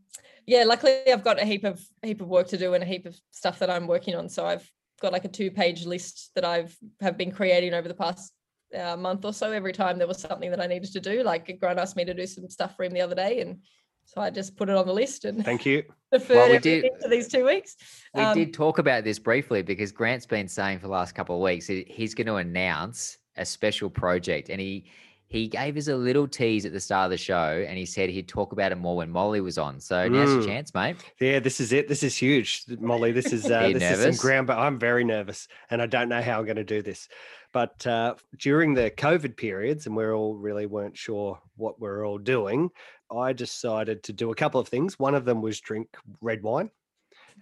[0.46, 3.06] yeah, luckily I've got a heap of heap of work to do and a heap
[3.06, 4.28] of stuff that I'm working on.
[4.28, 7.94] So I've got like a two page list that I've have been creating over the
[7.94, 8.32] past
[8.76, 9.50] uh, month or so.
[9.50, 12.14] Every time there was something that I needed to do, like Grant asked me to
[12.14, 13.58] do some stuff for him the other day, and
[14.06, 15.82] so I just put it on the list and Thank you.
[16.12, 17.76] deferred we did- to these two weeks.
[18.14, 21.34] We Um, did talk about this briefly because Grant's been saying for the last couple
[21.36, 24.86] of weeks he's going to announce a special project, and he
[25.28, 28.08] he gave us a little tease at the start of the show, and he said
[28.08, 29.80] he'd talk about it more when Molly was on.
[29.80, 30.46] So now's your Mm.
[30.46, 30.94] chance, mate.
[31.20, 31.88] Yeah, this is it.
[31.88, 33.10] This is huge, Molly.
[33.10, 36.08] This is uh, you this is some ground, but I'm very nervous, and I don't
[36.08, 37.08] know how I'm going to do this.
[37.52, 42.18] But uh, during the COVID periods, and we're all really weren't sure what we're all
[42.18, 42.70] doing,
[43.10, 44.98] I decided to do a couple of things.
[44.98, 46.70] One of them was drink red wine.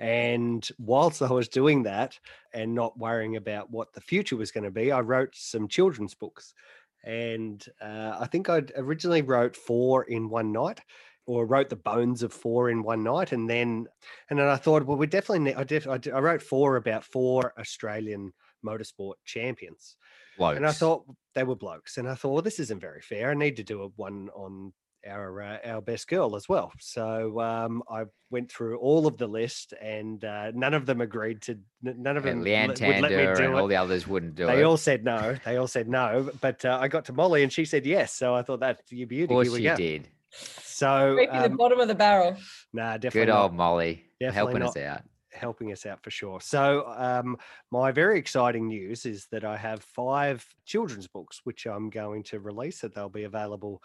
[0.00, 2.18] And whilst I was doing that
[2.52, 6.14] and not worrying about what the future was going to be, I wrote some children's
[6.14, 6.52] books.
[7.04, 10.80] And uh, I think I originally wrote four in one night,
[11.26, 13.86] or wrote the bones of four in one night, and then
[14.30, 15.54] and then I thought, well, we definitely need.
[15.54, 18.32] I, def, I wrote four about four Australian
[18.64, 19.96] motorsport champions,
[20.38, 20.56] blokes.
[20.56, 21.04] and I thought
[21.34, 23.30] they were blokes, and I thought, well, this isn't very fair.
[23.30, 24.72] I need to do a one on
[25.06, 26.72] our uh, our best girl as well.
[26.80, 31.42] So um, I went through all of the list, and uh, none of them agreed
[31.42, 31.58] to.
[31.82, 33.54] None of Yeah, them Leanne let- would let me do and it.
[33.54, 34.56] all the others wouldn't do They it.
[34.56, 35.36] They all said no.
[35.44, 36.30] They all said no.
[36.40, 38.12] But uh, I got to Molly, and she said yes.
[38.14, 39.34] So I thought that's your of beauty.
[39.34, 39.76] course Here we you go.
[39.76, 40.08] did.
[40.30, 42.36] So scraping the um, bottom of the barrel.
[42.72, 43.42] nah, definitely Good not.
[43.42, 44.68] old Molly Definitely helping not.
[44.70, 45.02] us out.
[45.32, 46.40] helping us out for sure.
[46.40, 47.36] So, um,
[47.70, 52.40] my very exciting news is that I have five children's books which I'm going to
[52.40, 53.82] release, that they'll be available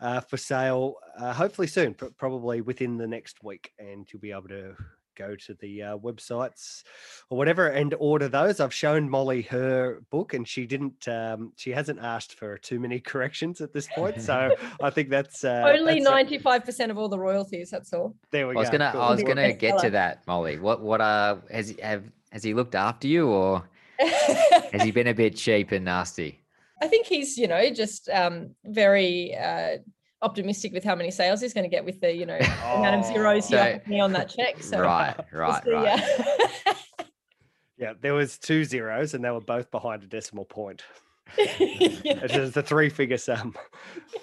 [0.00, 4.32] uh, for sale uh, hopefully soon, pr- probably within the next week, and you'll be
[4.32, 4.74] able to
[5.16, 6.82] go to the uh, websites
[7.28, 8.58] or whatever and order those.
[8.58, 11.06] I've shown Molly her book, and she didn't.
[11.08, 15.44] Um, she hasn't asked for too many corrections at this point, so I think that's
[15.44, 17.70] uh, Only ninety five percent of all the royalties.
[17.70, 18.14] That's all.
[18.30, 18.78] There we I was go.
[18.78, 19.02] gonna cool.
[19.02, 20.58] I was gonna get to that, Molly.
[20.58, 25.14] What what uh has have has he looked after you or has he been a
[25.14, 26.40] bit cheap and nasty?
[26.80, 29.78] I think he's, you know, just um, very uh,
[30.22, 32.36] optimistic with how many sales he's going to get with the you know
[32.74, 34.62] amount of zeros he So- offered me on that check.
[34.62, 36.00] So right, we'll right, see, right.
[36.66, 36.74] yeah.
[37.78, 40.82] Yeah, there was two zeros, and they were both behind a decimal point.
[41.38, 41.46] yeah.
[41.58, 43.54] It is the three-figure sum.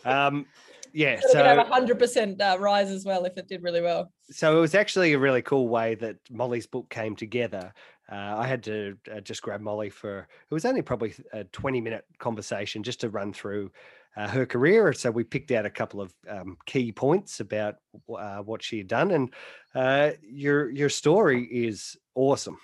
[0.05, 0.45] Um,
[0.93, 4.12] yeah, So, have a hundred percent uh, rise as well if it did really well.
[4.30, 7.74] so it was actually a really cool way that Molly's book came together.
[8.10, 12.05] Uh, I had to uh, just grab Molly for it was only probably a twenty-minute
[12.20, 13.72] conversation just to run through
[14.16, 14.93] uh, her career.
[14.93, 17.76] So we picked out a couple of um, key points about
[18.10, 19.34] uh, what she had done, and
[19.76, 22.58] uh, your your story is awesome.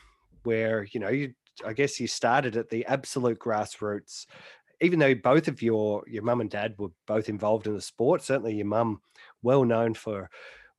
[0.43, 1.33] Where you know you,
[1.65, 4.25] I guess you started at the absolute grassroots.
[4.81, 8.21] Even though both of your your mum and dad were both involved in the sport,
[8.21, 9.01] certainly your mum,
[9.41, 10.29] well known for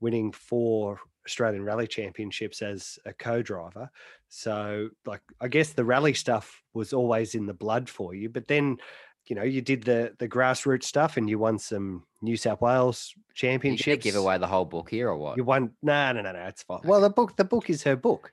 [0.00, 3.90] winning four Australian Rally Championships as a co-driver.
[4.28, 8.28] So, like, I guess the rally stuff was always in the blood for you.
[8.28, 8.78] But then,
[9.26, 13.14] you know, you did the the grassroots stuff, and you won some New South Wales
[13.34, 14.04] championships.
[14.04, 15.36] give away the whole book here or what?
[15.36, 15.70] You won?
[15.82, 16.44] No, no, no, no.
[16.46, 16.80] It's fine.
[16.84, 18.32] Well, the book, the book is her book,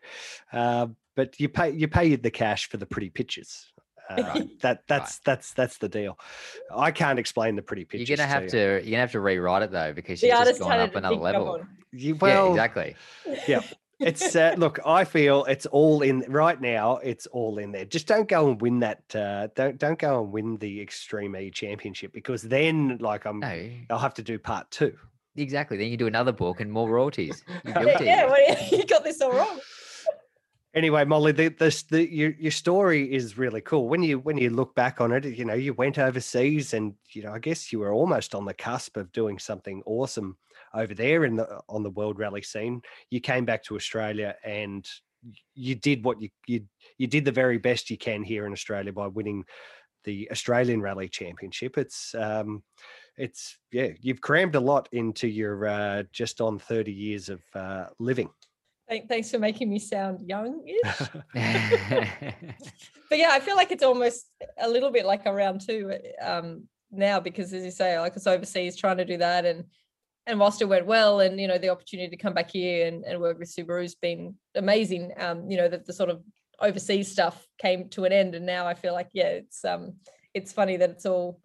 [0.52, 3.72] uh, but you pay you pay the cash for the pretty pictures.
[4.18, 6.20] Uh, That that's that's that's the deal.
[6.76, 8.10] I can't explain the pretty pictures.
[8.10, 8.50] You're gonna have you.
[8.50, 11.16] to you're gonna have to rewrite it though because The she's just gone up another
[11.16, 11.62] level.
[11.92, 12.96] You, well, yeah, exactly.
[13.48, 13.62] Yeah.
[14.00, 18.08] It's uh, look i feel it's all in right now it's all in there just
[18.08, 22.12] don't go and win that uh don't don't go and win the extreme e championship
[22.12, 24.98] because then like i'm No, i'll have to do part two
[25.36, 25.78] exactly.
[25.78, 27.44] Then you do another book and more royalties.
[27.66, 28.06] Yeah, guilty.
[28.06, 29.60] yeah well, you got this all wrong.
[30.74, 33.88] Anyway molly the, this the your, your story is really cool.
[33.88, 37.24] When you when you look back on it you know you went overseas and you
[37.24, 40.38] know i guess you were almost on the cusp of doing something awesome
[40.74, 42.82] over there in the on the world rally scene.
[43.10, 44.88] You came back to australia and
[45.54, 46.66] you did what you you
[46.98, 49.44] you did the very best you can here in australia by winning
[50.04, 51.78] the australian rally championship.
[51.78, 52.64] It's um
[53.18, 57.88] it's yeah you've crammed a lot into your uh just on 30 years of uh
[58.00, 58.30] living
[59.00, 60.64] thanks for making me sound young.
[61.34, 64.26] but yeah, I feel like it's almost
[64.60, 68.28] a little bit like a round two um, now because, as you say, like it's
[68.28, 69.66] overseas trying to do that, and
[70.28, 73.04] and whilst it went well, and you know the opportunity to come back here and,
[73.06, 75.14] and work with Subaru's been amazing.
[75.18, 76.22] Um, you know that the sort of
[76.60, 79.94] overseas stuff came to an end, and now I feel like yeah, it's um
[80.34, 81.40] it's funny that it's all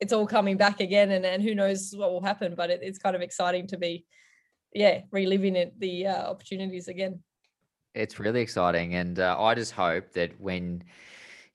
[0.00, 2.98] it's all coming back again, and and who knows what will happen, but it, it's
[2.98, 4.06] kind of exciting to be
[4.72, 7.20] yeah reliving it the uh, opportunities again.
[7.94, 10.84] it's really exciting, and uh, I just hope that when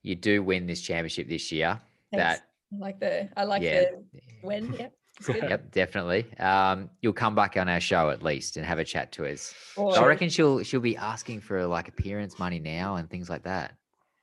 [0.01, 1.79] you do win this championship this year,
[2.11, 2.39] Thanks.
[2.39, 4.03] that I like the I like yeah, the
[4.41, 4.87] when yeah.
[5.27, 6.25] yep, definitely.
[6.39, 9.53] Um, you'll come back on our show at least and have a chat to us.
[9.77, 13.43] Or- I reckon she'll she'll be asking for like appearance money now and things like
[13.43, 13.73] that.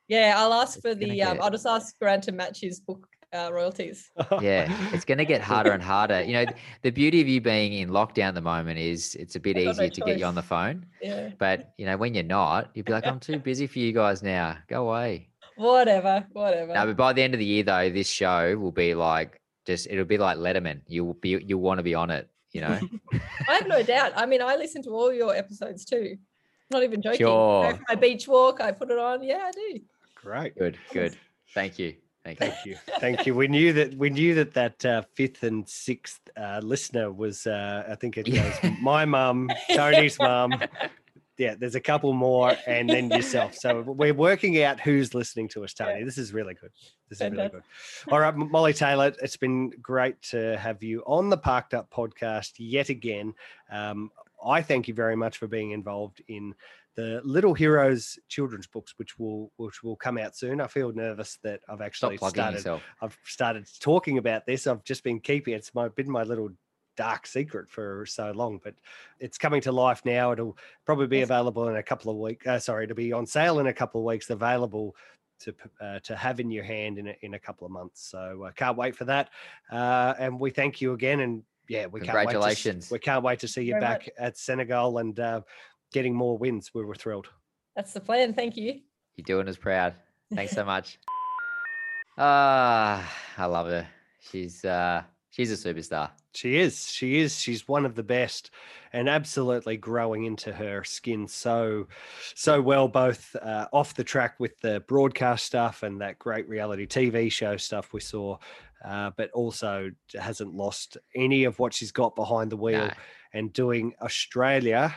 [0.09, 1.22] Yeah, I'll ask for It's gonna the.
[1.22, 4.11] Um, I'll just ask Grant to match his book uh, royalties.
[4.41, 6.22] Yeah, it's going to get harder and harder.
[6.22, 6.47] You know,
[6.83, 9.64] the beauty of you being in lockdown at the moment is it's a bit I've
[9.64, 10.87] got no easier to get you on the phone.
[11.03, 13.93] Yeah, But you know, when you're not, you'd be like, I'm too busy for you
[13.93, 14.59] guys now.
[14.68, 15.29] Go away.
[15.57, 16.72] whatever, whatever.
[16.74, 19.87] No, but by the end of the year, though, this show will be like just
[19.91, 20.81] it'll be like Letterman.
[20.87, 22.29] You'll be you'll want to be on it.
[22.53, 22.81] You know,
[23.49, 24.12] I have no doubt.
[24.16, 26.16] I mean, I listen to all your episodes too.
[26.70, 27.26] Not even joking.
[27.26, 29.22] I go for my beach walk, I put it on.
[29.22, 29.81] Yeah, I do.
[30.14, 31.16] great good, good.
[31.55, 31.95] Thank you,
[32.35, 32.74] thank you.
[32.74, 33.35] Thank you, thank you.
[33.35, 37.47] We knew that we knew that that uh, fifth and sixth uh, listener was.
[37.47, 40.55] Uh, I think it goes my mum, Tony's mum.
[41.39, 43.55] Yeah, there's a couple more, and then yourself.
[43.55, 46.03] So we're working out who's listening to us, Tony.
[46.03, 46.72] This is really good.
[47.09, 47.62] This is really good.
[48.11, 52.55] All right, Molly Taylor, it's been great to have you on the Parked Up podcast
[52.59, 53.35] yet again.
[53.70, 54.11] Um,
[54.45, 56.57] I thank you very much for being involved in
[56.99, 60.61] the Little Heroes children's books, which will which will come out soon.
[60.61, 62.57] I feel nervous that I've Stop actually plugging started.
[62.57, 62.82] yourself.
[63.01, 64.66] I've started talking about this.
[64.66, 65.59] I've just been keeping it.
[65.59, 66.51] it's my been my little
[66.96, 68.74] dark secret for so long, but
[69.20, 70.32] it's coming to life now.
[70.32, 71.26] It'll probably be Yes.
[71.26, 72.44] available in a couple of weeks.
[72.44, 74.28] Uh, sorry, it'll be on sale in a couple of weeks.
[74.30, 74.96] Available
[75.38, 78.09] to uh, to have in your hand in a, in a couple of months.
[78.11, 79.30] So I can't wait for that.
[79.70, 81.20] Uh, and we thank you again.
[81.20, 82.22] And yeah, we can't wait.
[82.24, 82.90] To, Congratulations.
[82.90, 84.11] we can't wait to see you Very back much.
[84.18, 85.42] at Senegal and uh,
[85.93, 86.72] getting more wins.
[86.74, 87.28] We were thrilled.
[87.76, 88.34] That's the plan.
[88.34, 88.80] Thank you.
[89.16, 89.95] You're doing us proud.
[90.34, 90.99] Thanks so much.
[92.16, 93.86] Ah, I love her.
[94.20, 96.11] She's uh she's a superstar.
[96.34, 96.91] She is.
[96.91, 97.39] She is.
[97.39, 98.51] She's one of the best,
[98.93, 101.89] and absolutely growing into her skin so,
[102.34, 106.86] so well, both uh, off the track with the broadcast stuff and that great reality
[106.86, 108.36] TV show stuff we saw,
[108.84, 112.93] uh, but also hasn't lost any of what she's got behind the wheel No,
[113.32, 114.95] and doing Australia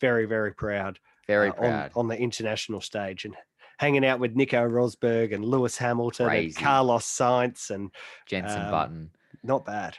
[0.00, 1.90] very, very proud, very uh, on, proud.
[1.96, 3.34] on the international stage and.
[3.78, 6.48] Hanging out with Nico Rosberg and Lewis Hamilton Crazy.
[6.48, 7.90] and Carlos Sainz and
[8.26, 9.10] Jensen um, Button.
[9.42, 9.96] not bad,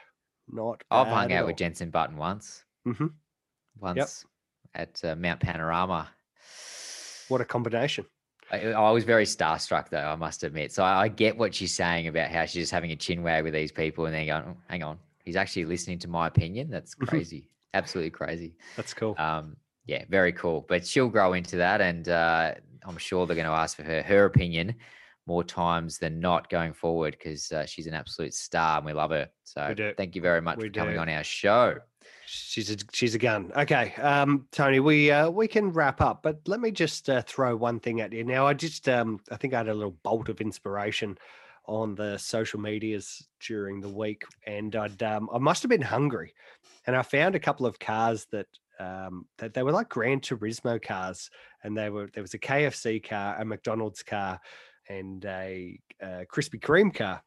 [0.47, 0.83] Not.
[0.91, 1.55] I've bad hung out with.
[1.55, 2.63] Jensen Button once.
[2.87, 3.09] Mhm.
[3.79, 4.23] Once
[4.75, 6.11] at uh, Mount Panorama.
[7.27, 8.05] What a combination.
[8.51, 10.71] I, I was very starstruck though, I must admit.
[10.71, 13.43] So I, I get what she's saying about how she's just having a chin wag
[13.43, 16.69] with these people and then going, oh, hang on, he's actually listening to my opinion.
[16.69, 17.49] That's crazy.
[17.73, 18.53] Absolutely crazy.
[18.75, 19.15] That's cool.
[19.17, 19.55] Um,
[19.85, 20.65] yeah, very cool.
[20.67, 22.53] But she'll grow into that, and uh,
[22.85, 24.75] I'm sure they're going to ask for her her opinion
[25.27, 29.11] more times than not going forward because uh, she's an absolute star and we love
[29.11, 29.29] her.
[29.43, 31.77] So thank you very much We for coming on our show.
[32.25, 33.51] She's a she's a gun.
[33.55, 37.55] Okay, um, Tony, we uh, we can wrap up, but let me just uh, throw
[37.55, 38.23] one thing at you.
[38.23, 41.17] Now, I just um, I think I had a little bolt of inspiration
[41.65, 46.33] on the social medias during the week, and I'd um, I must have been hungry,
[46.87, 48.47] and I found a couple of cars that
[48.81, 51.29] um, that they were like Gran Turismo cars,
[51.63, 54.39] and they were there was a KFC car, a McDonald's car,
[54.89, 57.21] and a, uh Krispy Kreme car.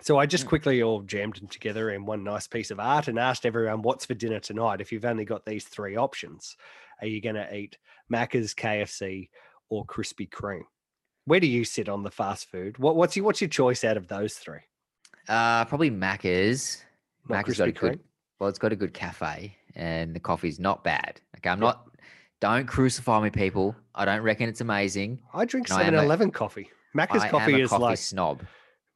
[0.00, 0.48] So I just Mm.
[0.48, 4.06] quickly all jammed them together in one nice piece of art and asked everyone, "What's
[4.06, 6.56] for dinner tonight?" If you've only got these three options,
[7.00, 7.76] are you going to eat
[8.12, 9.28] Macca's, KFC,
[9.68, 10.62] or Krispy Kreme?
[11.26, 12.78] Where do you sit on the fast food?
[12.78, 14.60] What, what's your what's your choice out of those three?
[15.28, 16.82] Uh, probably Macca's.
[17.28, 18.00] Not Macca's got a good, Kreme?
[18.38, 21.20] well, it's got a good cafe and the coffee's not bad.
[21.38, 21.84] Okay, I'm not.
[22.40, 23.74] Don't crucify me, people.
[23.94, 25.18] I don't reckon it's amazing.
[25.34, 26.70] I drink and I am 7-Eleven coffee.
[26.96, 28.42] Macca's I am coffee a is coffee like snob.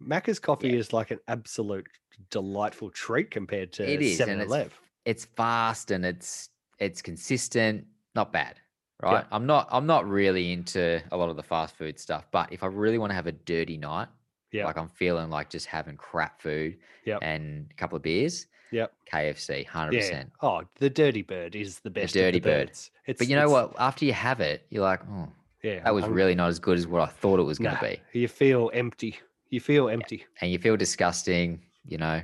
[0.02, 1.86] Macca's coffee is like an absolute
[2.30, 4.72] delightful treat compared to It is, and 7 it's Eleven.
[5.04, 8.60] it's fast and it's it's consistent, not bad.
[9.02, 9.24] Right.
[9.32, 12.62] I'm not I'm not really into a lot of the fast food stuff, but if
[12.62, 14.06] I really want to have a dirty night,
[14.52, 14.66] Yeah.
[14.66, 17.18] like I'm feeling like just having crap food Yep.
[17.22, 18.92] and a couple of beers, Yep.
[19.12, 20.00] KFC, hundred Yeah.
[20.00, 20.32] percent.
[20.40, 22.14] Oh, the dirty bird is the best.
[22.14, 22.66] dirty of the bird.
[22.68, 22.90] birds.
[23.06, 23.74] It's, But you know what?
[23.78, 25.28] After you have it, you're like, oh,
[25.62, 27.74] Yeah, that was I'm- really not as good as what I thought it was going
[27.74, 29.18] Nah, to be, You feel empty.
[29.50, 30.24] You feel empty.
[30.40, 31.62] and you feel disgusting.
[31.86, 32.22] You know.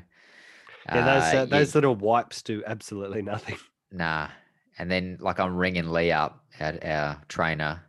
[0.86, 3.56] Yeah, those Uh, uh, you- those little wipes do absolutely nothing.
[3.92, 4.28] nah.
[4.78, 7.82] And then like I'm ringing Lee up at our trainer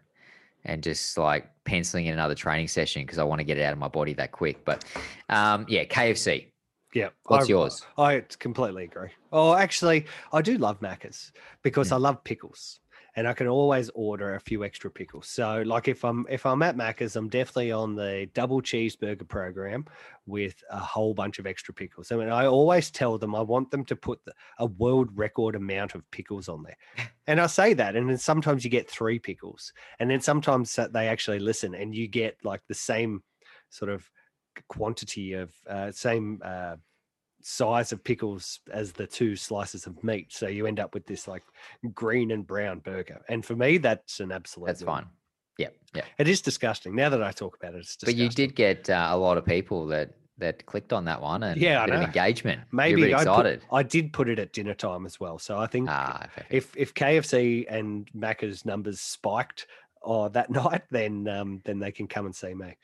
[0.66, 3.74] and just like penciling in another training session because I want to get it out
[3.74, 4.66] of my body that quick.
[4.66, 4.84] But
[5.30, 6.48] um, yeah, KFC.
[6.94, 7.10] Yeah.
[7.26, 7.86] What's I, yours?
[7.98, 9.10] I completely agree.
[9.32, 11.32] Oh, actually, I do love Macca's
[11.62, 11.94] because Mm.
[11.94, 12.80] I love pickles.
[13.16, 15.28] And I can always order a few extra pickles.
[15.28, 19.86] So, like if I'm if I'm at Macca's, I'm definitely on the double cheeseburger program
[20.26, 22.12] with a whole bunch of extra pickles.
[22.12, 25.56] I mean, I always tell them I want them to put the, a world record
[25.56, 26.78] amount of pickles on there,
[27.28, 31.08] and I say that, and then sometimes you get three pickles, and then sometimes they
[31.08, 33.24] actually listen, and you get like the same
[33.70, 34.10] sort of
[34.68, 36.76] quantity of uh, same uh,
[37.42, 40.28] size of pickles as the two slices of meat.
[40.32, 41.44] So you end up with this like
[41.94, 43.22] green and brown burger.
[43.30, 44.68] And for me, that's an absolute.
[44.68, 45.08] That's fine.
[45.58, 46.04] Yeah, yeah.
[46.18, 46.96] It is disgusting.
[46.96, 49.46] Now that I talk about it, it's But you did get uh, a lot of
[49.46, 52.62] people that that clicked on that one and Yeah, I a bit of engagement.
[52.72, 53.62] Maybe I, put, excited.
[53.72, 55.38] I did put it at dinner time as well.
[55.38, 59.68] So I think ah, if if KFC and Macca's numbers spiked
[60.06, 62.78] uh, that night, then um, then they can come and see me.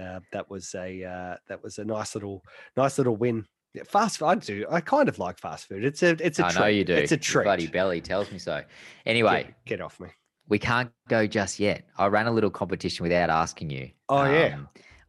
[0.00, 2.42] Uh, that was a uh, that was a nice little
[2.76, 3.44] nice little win.
[3.86, 4.26] Fast food.
[4.26, 4.66] I do.
[4.70, 5.84] I kind of like fast food.
[5.84, 6.60] It's a it's a I treat.
[6.60, 6.94] know you do.
[6.94, 7.44] It's a Your treat.
[7.44, 8.62] bloody belly tells me so.
[9.06, 10.08] Anyway, get, off me.
[10.48, 11.84] we can't go just yet.
[11.96, 13.90] I ran a little competition without asking you.
[14.08, 14.58] Oh, yeah.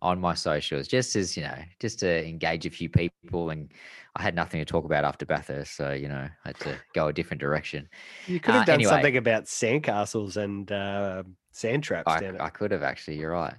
[0.03, 3.71] On my socials, just as you know, just to engage a few people, and
[4.15, 7.07] I had nothing to talk about after Bathurst, so you know, I had to go
[7.07, 7.87] a different direction.
[8.27, 8.89] You could have Uh, done anyway.
[8.91, 11.21] something about sandcastles and uh,
[11.51, 13.17] sand traps I, I could have actually.
[13.17, 13.53] You're right.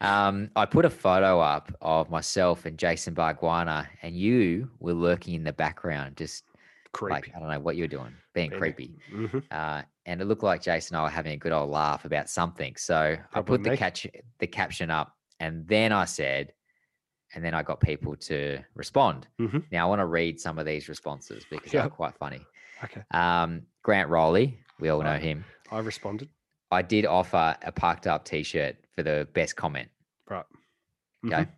[0.00, 5.34] Um, I put a photo up of myself and Jason Bargwanna, and you were lurking
[5.34, 6.44] in the background, just
[6.92, 7.12] Creepy.
[7.12, 8.94] like I don't know what you're doing, being Being- creepy.
[9.12, 9.42] Mhm.
[9.50, 12.30] Uh, and it looked like Jason and I were having a good old laugh about
[12.30, 12.74] something.
[12.76, 14.06] So I Probably put the catch
[14.38, 16.52] the caption up, and then I said,
[17.34, 19.26] and then I got people to respond.
[19.40, 19.64] Mhm.
[19.72, 22.40] Now I want to read some of these responses because they're quite funny.
[22.84, 23.02] Okay.
[23.10, 25.44] Um, Grant Rowley, we all know him.
[25.72, 26.28] I responded.
[26.70, 29.88] I did offer a parked up T-shirt for the best comment.
[30.28, 30.44] Right.
[31.26, 31.42] Okay.
[31.44, 31.48] Mhm.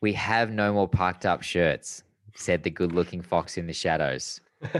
[0.00, 2.02] We have no more parked up shirts,
[2.34, 4.40] said the good-looking fox in the shadows.
[4.62, 4.72] well,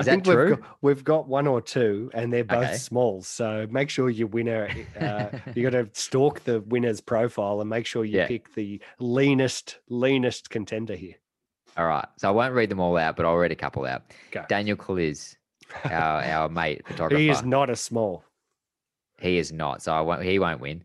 [0.00, 2.76] Is I that think we've got, we've got one or two, and they're both Okay.
[2.76, 3.28] smalls.
[3.28, 4.68] So make sure your winner,
[4.98, 8.26] uh, you got to stalk the winner's profile and make sure you Yeah.
[8.26, 11.14] pick the leanest, leanest contender here.
[11.76, 12.06] All right.
[12.16, 14.02] So I won't read them all out, but I'll read a couple out.
[14.30, 14.44] Go.
[14.48, 15.36] Daniel Kalisz,
[15.84, 17.18] our, our mate photographer.
[17.20, 18.24] He is not a small.
[19.20, 19.82] He is not.
[19.82, 20.82] So I won't, he won't win.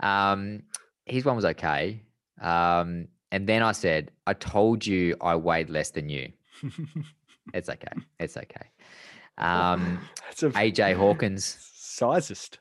[0.00, 0.62] Um,
[1.06, 2.02] his one was okay.
[2.40, 6.32] Um, and then I said, I told you I weighed less than you.
[7.52, 7.92] It's okay.
[8.20, 8.66] It's okay.
[9.38, 9.98] Um,
[10.30, 12.58] It's a AJ Hawkins, sizest.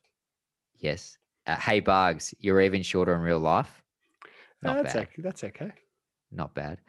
[0.79, 1.17] yes.
[1.45, 3.83] Uh, hey Bugs, you're even shorter in real life.
[4.63, 5.03] Not that's bad.
[5.03, 5.21] okay.
[5.21, 5.71] That's okay.
[6.31, 6.79] Not bad.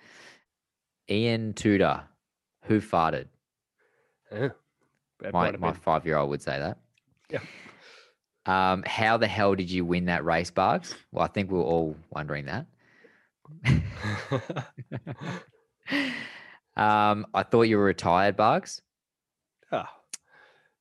[1.11, 2.03] Ian Tudor,
[2.65, 3.27] who farted?
[4.33, 4.51] Yeah.
[5.33, 6.79] My my five year old would say that.
[7.31, 7.41] Yeah.
[8.47, 10.95] Um, how the hell did you win that race, Barks?
[11.13, 12.67] Well, I think we we're all wondering that.
[16.77, 18.81] um, I thought you were retired, Barks.
[19.73, 19.85] oh,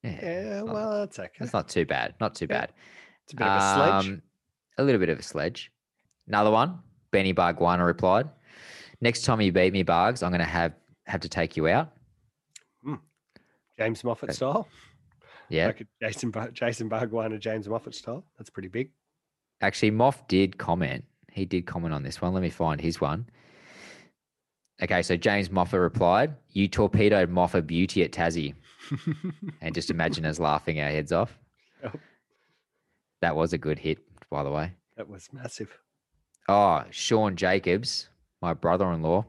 [0.03, 1.29] Yeah, yeah, not- well, that's okay.
[1.39, 2.15] that's not too bad.
[2.19, 2.59] Not too Yeah.
[2.61, 2.73] bad.
[3.25, 4.05] It's a bit of a sledge.
[4.07, 4.21] Um,
[4.77, 5.71] A little bit of a sledge.
[6.27, 6.79] Another one.
[7.11, 8.29] Benny Bargwanna replied,
[9.01, 10.73] "Next time you beat me, Bargs, I'm going to have
[11.05, 11.91] have to take you out."
[13.79, 14.67] James Moffat style.
[15.49, 15.67] Yeah.
[15.67, 18.25] Like a Jason Jason Bargwanna, James Moffat style.
[18.37, 18.91] That's pretty big.
[19.61, 21.05] Actually, Moff did comment.
[21.31, 22.33] He did comment on this one.
[22.33, 23.27] Let me find his one.
[24.81, 28.53] Okay, so James Moffat replied, "You torpedoed Moffat beauty at Tassie,"
[29.61, 31.37] and just imagine us laughing our heads off.
[31.83, 31.99] Yep.
[33.21, 33.99] That was a good hit,
[34.29, 34.73] by the way.
[34.97, 35.77] That was massive.
[36.47, 38.09] Oh, Sean Jacobs,
[38.41, 39.25] my brother-in-law.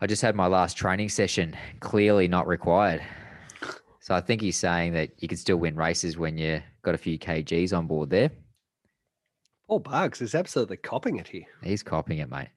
[0.00, 1.56] I just had my last training session.
[1.80, 3.02] Clearly not required.
[4.00, 6.98] So I think he's saying that you can still win races when you've got a
[6.98, 8.30] few kgs on board there.
[9.66, 11.46] Paul Barks is absolutely copping it here.
[11.62, 12.50] He's copying it, mate.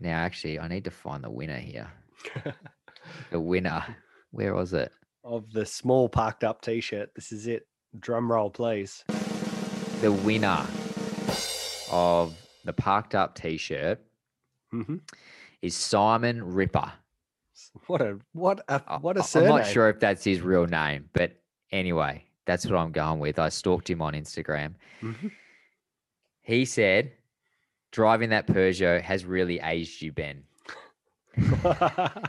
[0.00, 1.90] Now, actually, I need to find the winner here.
[3.30, 3.84] The winner.
[4.32, 4.90] Where was it?
[5.22, 7.10] of the small parked up t-shirt.
[7.14, 7.68] This is it.
[8.00, 9.04] Drum roll, please.
[10.00, 10.66] The winner
[11.90, 14.00] of the parked up t-shirt
[14.74, 15.00] Mhm.
[15.62, 16.92] Is Simon Ripper.
[17.86, 19.52] What a what a what a I- surname.
[19.52, 21.32] I'm not sure if that's his real name, but
[21.72, 23.38] anyway, that's what I'm going with.
[23.38, 24.74] I stalked him on Instagram.
[25.02, 25.30] Mhm.
[26.42, 27.12] He said,
[27.90, 30.44] driving that Peugeot has really aged you, Ben.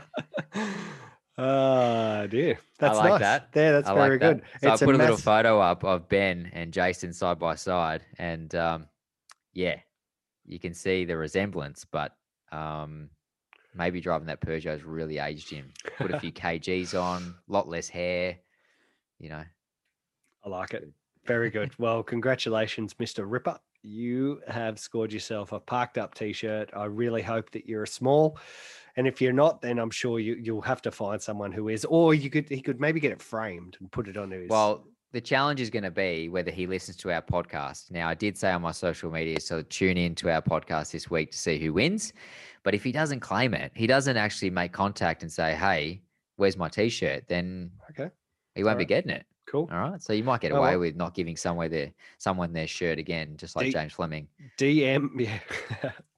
[1.40, 2.58] Ah, dear.
[2.80, 3.20] That's like nice.
[3.20, 3.52] that.
[3.52, 4.34] There, that's I very like that.
[4.38, 4.42] good.
[4.60, 8.02] So it's I put a, little photo up of Ben and Jason side by side,
[8.18, 8.88] and um,
[9.52, 9.76] yeah,
[10.44, 11.84] you can see the resemblance.
[11.84, 12.16] But
[12.50, 13.08] um,
[13.74, 15.72] maybe driving that Peugeot has really aged him.
[15.96, 18.38] Put a few kgs on, lot less hair.
[19.18, 19.44] You know,
[20.44, 20.88] I like it.
[21.26, 21.72] Very good.
[21.78, 23.24] Well, congratulations, Mr.
[23.26, 23.58] Ripper.
[23.82, 26.70] You have scored yourself a parked up t-shirt.
[26.74, 28.38] I really hope that you're a small.
[28.96, 31.84] And if you're not, then I'm sure you, you'll have to find someone who is,
[31.84, 34.84] or you could he could maybe get it framed and put it on his well,
[35.12, 37.90] the challenge is going to be whether he listens to our podcast.
[37.90, 41.10] Now, I did say on my social media, so tune in to our podcast this
[41.10, 42.12] week to see who wins.
[42.68, 46.02] But if he doesn't claim it, he doesn't actually make contact and say, "Hey,
[46.36, 48.10] where's my t-shirt?" Then Okay.
[48.54, 49.24] he won't be getting it.
[49.46, 49.70] Cool.
[49.72, 50.02] All right.
[50.02, 50.80] So you might get Oh, away well.
[50.80, 54.28] with not giving somewhere their someone their shirt again, just like D- James Fleming.
[54.58, 55.40] DM, yeah,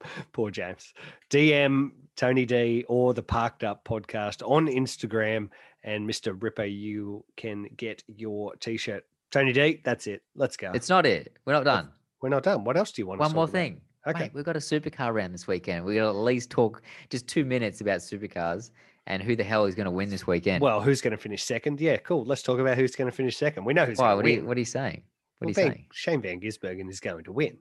[0.32, 0.92] poor James.
[1.30, 5.50] DM Tony D or the Parked Up podcast on Instagram,
[5.84, 6.36] and Mr.
[6.36, 9.06] Ripper, you can get your T-shirt.
[9.30, 10.24] Tony D, that's it.
[10.34, 10.72] Let's go.
[10.74, 11.36] It's not it.
[11.44, 11.90] We're not done.
[12.20, 12.64] We're not done.
[12.64, 13.20] What else do you want?
[13.20, 13.52] One more about?
[13.52, 13.82] thing.
[14.06, 14.20] Okay.
[14.24, 15.84] Mate, we've got a supercar round this weekend.
[15.84, 18.70] We're going to at least talk just two minutes about supercars
[19.06, 20.62] and who the hell is going to win this weekend.
[20.62, 21.80] Well, who's going to finish second?
[21.80, 22.24] Yeah, cool.
[22.24, 23.64] Let's talk about who's going to finish second.
[23.64, 24.08] We know who's Why?
[24.14, 24.46] going What to are, you, win.
[24.46, 25.02] what are you saying?
[25.38, 25.86] What Well, are you Van- saying?
[25.92, 27.58] Shane Van Gisbergen is going to win.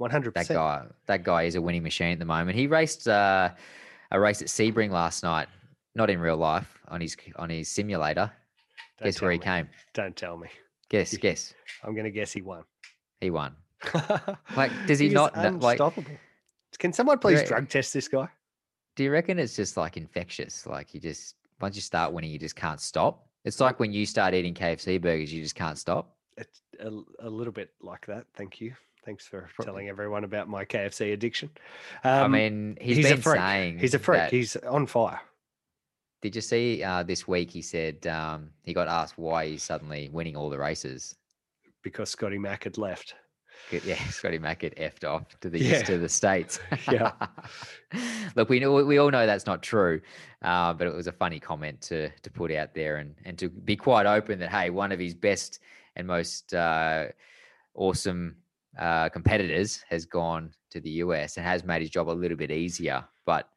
[0.00, 0.32] 100%.
[0.34, 2.56] That guy, that guy is a winning machine at the moment.
[2.58, 3.50] He raced uh,
[4.10, 5.48] a race at Sebring last night,
[5.94, 8.30] not in real life, on his on his simulator.
[9.02, 9.68] Guess where he came?
[9.94, 10.48] Don't tell me.
[10.88, 11.52] Guess, guess.
[11.84, 12.64] I'm going to guess he won.
[13.20, 13.54] He won.
[14.56, 15.80] Like, does he is not kn- like-
[16.78, 17.48] Can someone please Right.
[17.48, 18.28] drug test this guy?
[18.96, 20.66] Do you reckon it's just like infectious?
[20.66, 23.26] Like you just once you start winning, you just can't stop.
[23.44, 26.16] It's like when you start eating KFC burgers, you just can't stop.
[26.36, 28.26] It's a, a little bit like that.
[28.34, 28.74] Thank you.
[29.04, 31.48] Thanks for telling everyone about my KFC addiction.
[32.04, 33.38] I Um, mean, he's he's a been freak.
[33.40, 34.30] saying he's a freak.
[34.30, 35.20] He's on fire.
[36.20, 37.50] Did you see uh, this week?
[37.50, 41.16] He said um, he got asked why he's suddenly winning all the races.
[41.82, 43.14] because Scotty Mack had left.
[43.84, 45.82] Yeah, Scotty Mack get effed off to the Yeah.
[45.82, 46.58] to the states.
[46.90, 47.12] Yeah.
[48.36, 50.00] Look, we know we all know that's not true,
[50.42, 53.48] uh, but it was a funny comment to to put out there and and to
[53.48, 55.60] be quite open that hey, one of his best
[55.96, 57.06] and most uh,
[57.74, 58.36] awesome
[58.78, 62.50] uh, competitors has gone to the US and has made his job a little bit
[62.50, 63.48] easier, but.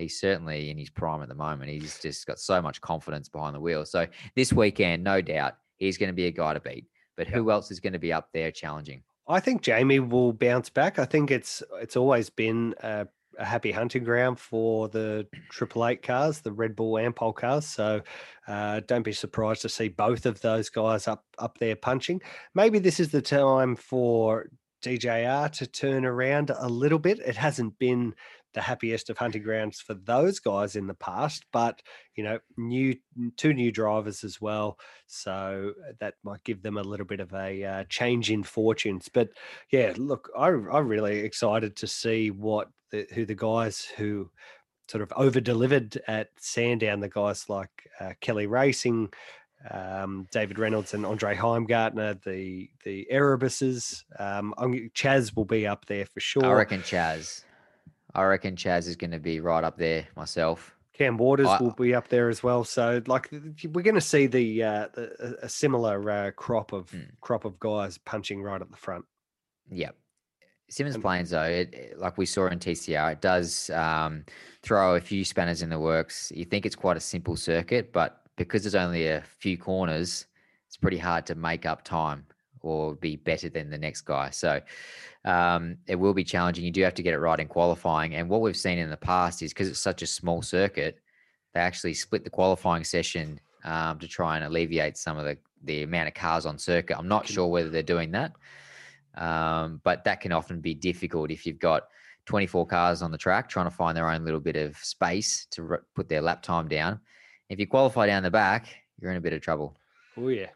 [0.00, 1.72] He's certainly in his prime at the moment.
[1.72, 3.84] He's just got so much confidence behind the wheel.
[3.84, 4.06] So
[4.36, 6.86] this weekend, no doubt, he's going to be a guy to beat.
[7.16, 9.02] But who else is going to be up there challenging?
[9.28, 10.98] I think Jamie will bounce back.
[10.98, 13.06] I think it's it's always been a,
[13.38, 17.66] a happy hunting ground for the Triple Eight cars, the Red Bull Ampol cars.
[17.66, 18.00] So
[18.46, 22.22] uh, don't be surprised to see both of those guys up up there punching.
[22.54, 24.48] Maybe this is the time for
[24.82, 27.18] DJR to turn around a little bit.
[27.18, 28.14] It hasn't been
[28.54, 31.82] the happiest of hunting grounds for those guys in the past, but
[32.16, 32.96] you know, new
[33.36, 37.64] two new drivers as well, so that might give them a little bit of a
[37.64, 39.08] uh, change in fortunes.
[39.12, 39.30] But
[39.70, 44.30] yeah, look, I, I'm really excited to see what the, who the guys who
[44.88, 47.70] sort of over delivered at Sandown, the guys like
[48.00, 49.10] uh, Kelly Racing,
[49.70, 54.04] um, David Reynolds and Andre Heimgartner, the the Erebuses.
[54.18, 54.54] Um,
[54.94, 56.46] Chaz will be up there for sure.
[56.46, 57.44] I reckon Chaz.
[58.14, 60.74] I reckon Chaz is going to be right up there myself.
[60.94, 62.64] Cam Waters I, will be up there as well.
[62.64, 67.02] So, like, we're going to see the, uh, the a similar uh, crop of hmm.
[67.20, 69.04] crop of guys punching right at the front.
[69.70, 69.94] Yep.
[70.70, 74.24] Symmons Plains, though, it, like we saw in TCR, it does um,
[74.62, 76.30] throw a few spanners in the works.
[76.34, 80.26] You think it's quite a simple circuit, but because there's only a few corners,
[80.66, 82.26] it's pretty hard to make up time
[82.62, 84.30] or be better than the next guy.
[84.30, 84.60] So
[85.24, 86.64] um, it will be challenging.
[86.64, 88.14] You do have to get it right in qualifying.
[88.14, 90.98] And what we've seen in the past is because it's such a small circuit,
[91.54, 95.82] they actually split the qualifying session um, to try and alleviate some of the, the
[95.82, 96.98] amount of cars on circuit.
[96.98, 98.32] I'm not sure whether they're doing that,
[99.16, 101.88] um, but that can often be difficult if you've got
[102.26, 105.62] 24 cars on the track trying to find their own little bit of space to
[105.62, 107.00] re- put their lap time down.
[107.48, 108.68] If you qualify down the back,
[109.00, 109.76] you're in a bit of trouble.
[110.16, 110.48] Oh, yeah.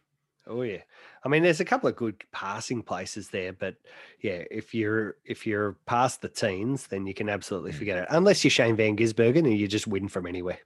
[0.46, 0.82] Oh yeah.
[1.24, 3.76] I mean, there's a couple of good passing places there, but
[4.20, 7.76] yeah, if you're if you're past the teens, then you can absolutely mm.
[7.76, 8.06] forget it.
[8.10, 10.58] Unless you're Shane Van Gisbergen and you just win from anywhere.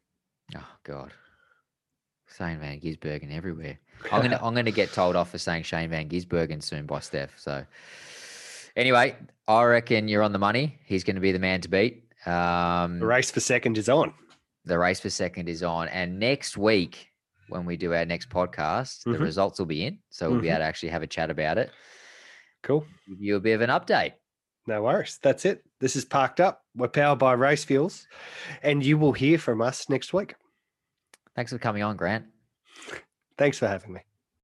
[0.57, 1.13] Oh God,
[2.37, 3.79] Shane Van Gisbergen everywhere.
[4.11, 7.39] I'm gonna I'm gonna get told off for saying Shane Van Gisbergen soon by Steph.
[7.39, 7.67] So
[8.77, 10.79] anyway, I reckon you're on the money.
[10.85, 12.05] He's going to be the man to beat.
[12.27, 14.13] Um, the race for second is on.
[14.65, 17.11] The race for second is on, and next week
[17.49, 19.13] when we do our next podcast, mm-hmm.
[19.13, 19.99] the results will be in.
[20.11, 20.43] So we'll mm-hmm.
[20.43, 21.71] be able to actually have a chat about it.
[22.63, 22.85] Cool.
[23.09, 24.13] Give you a bit of an update.
[24.67, 25.19] No worries.
[25.23, 25.63] That's it.
[25.81, 26.63] This is Parked Up.
[26.75, 28.07] We're powered by Race Fuels,
[28.63, 30.35] and you will hear from us next week.
[31.37, 32.25] Thanks for coming on, Grant.
[33.39, 34.01] Thanks for having me.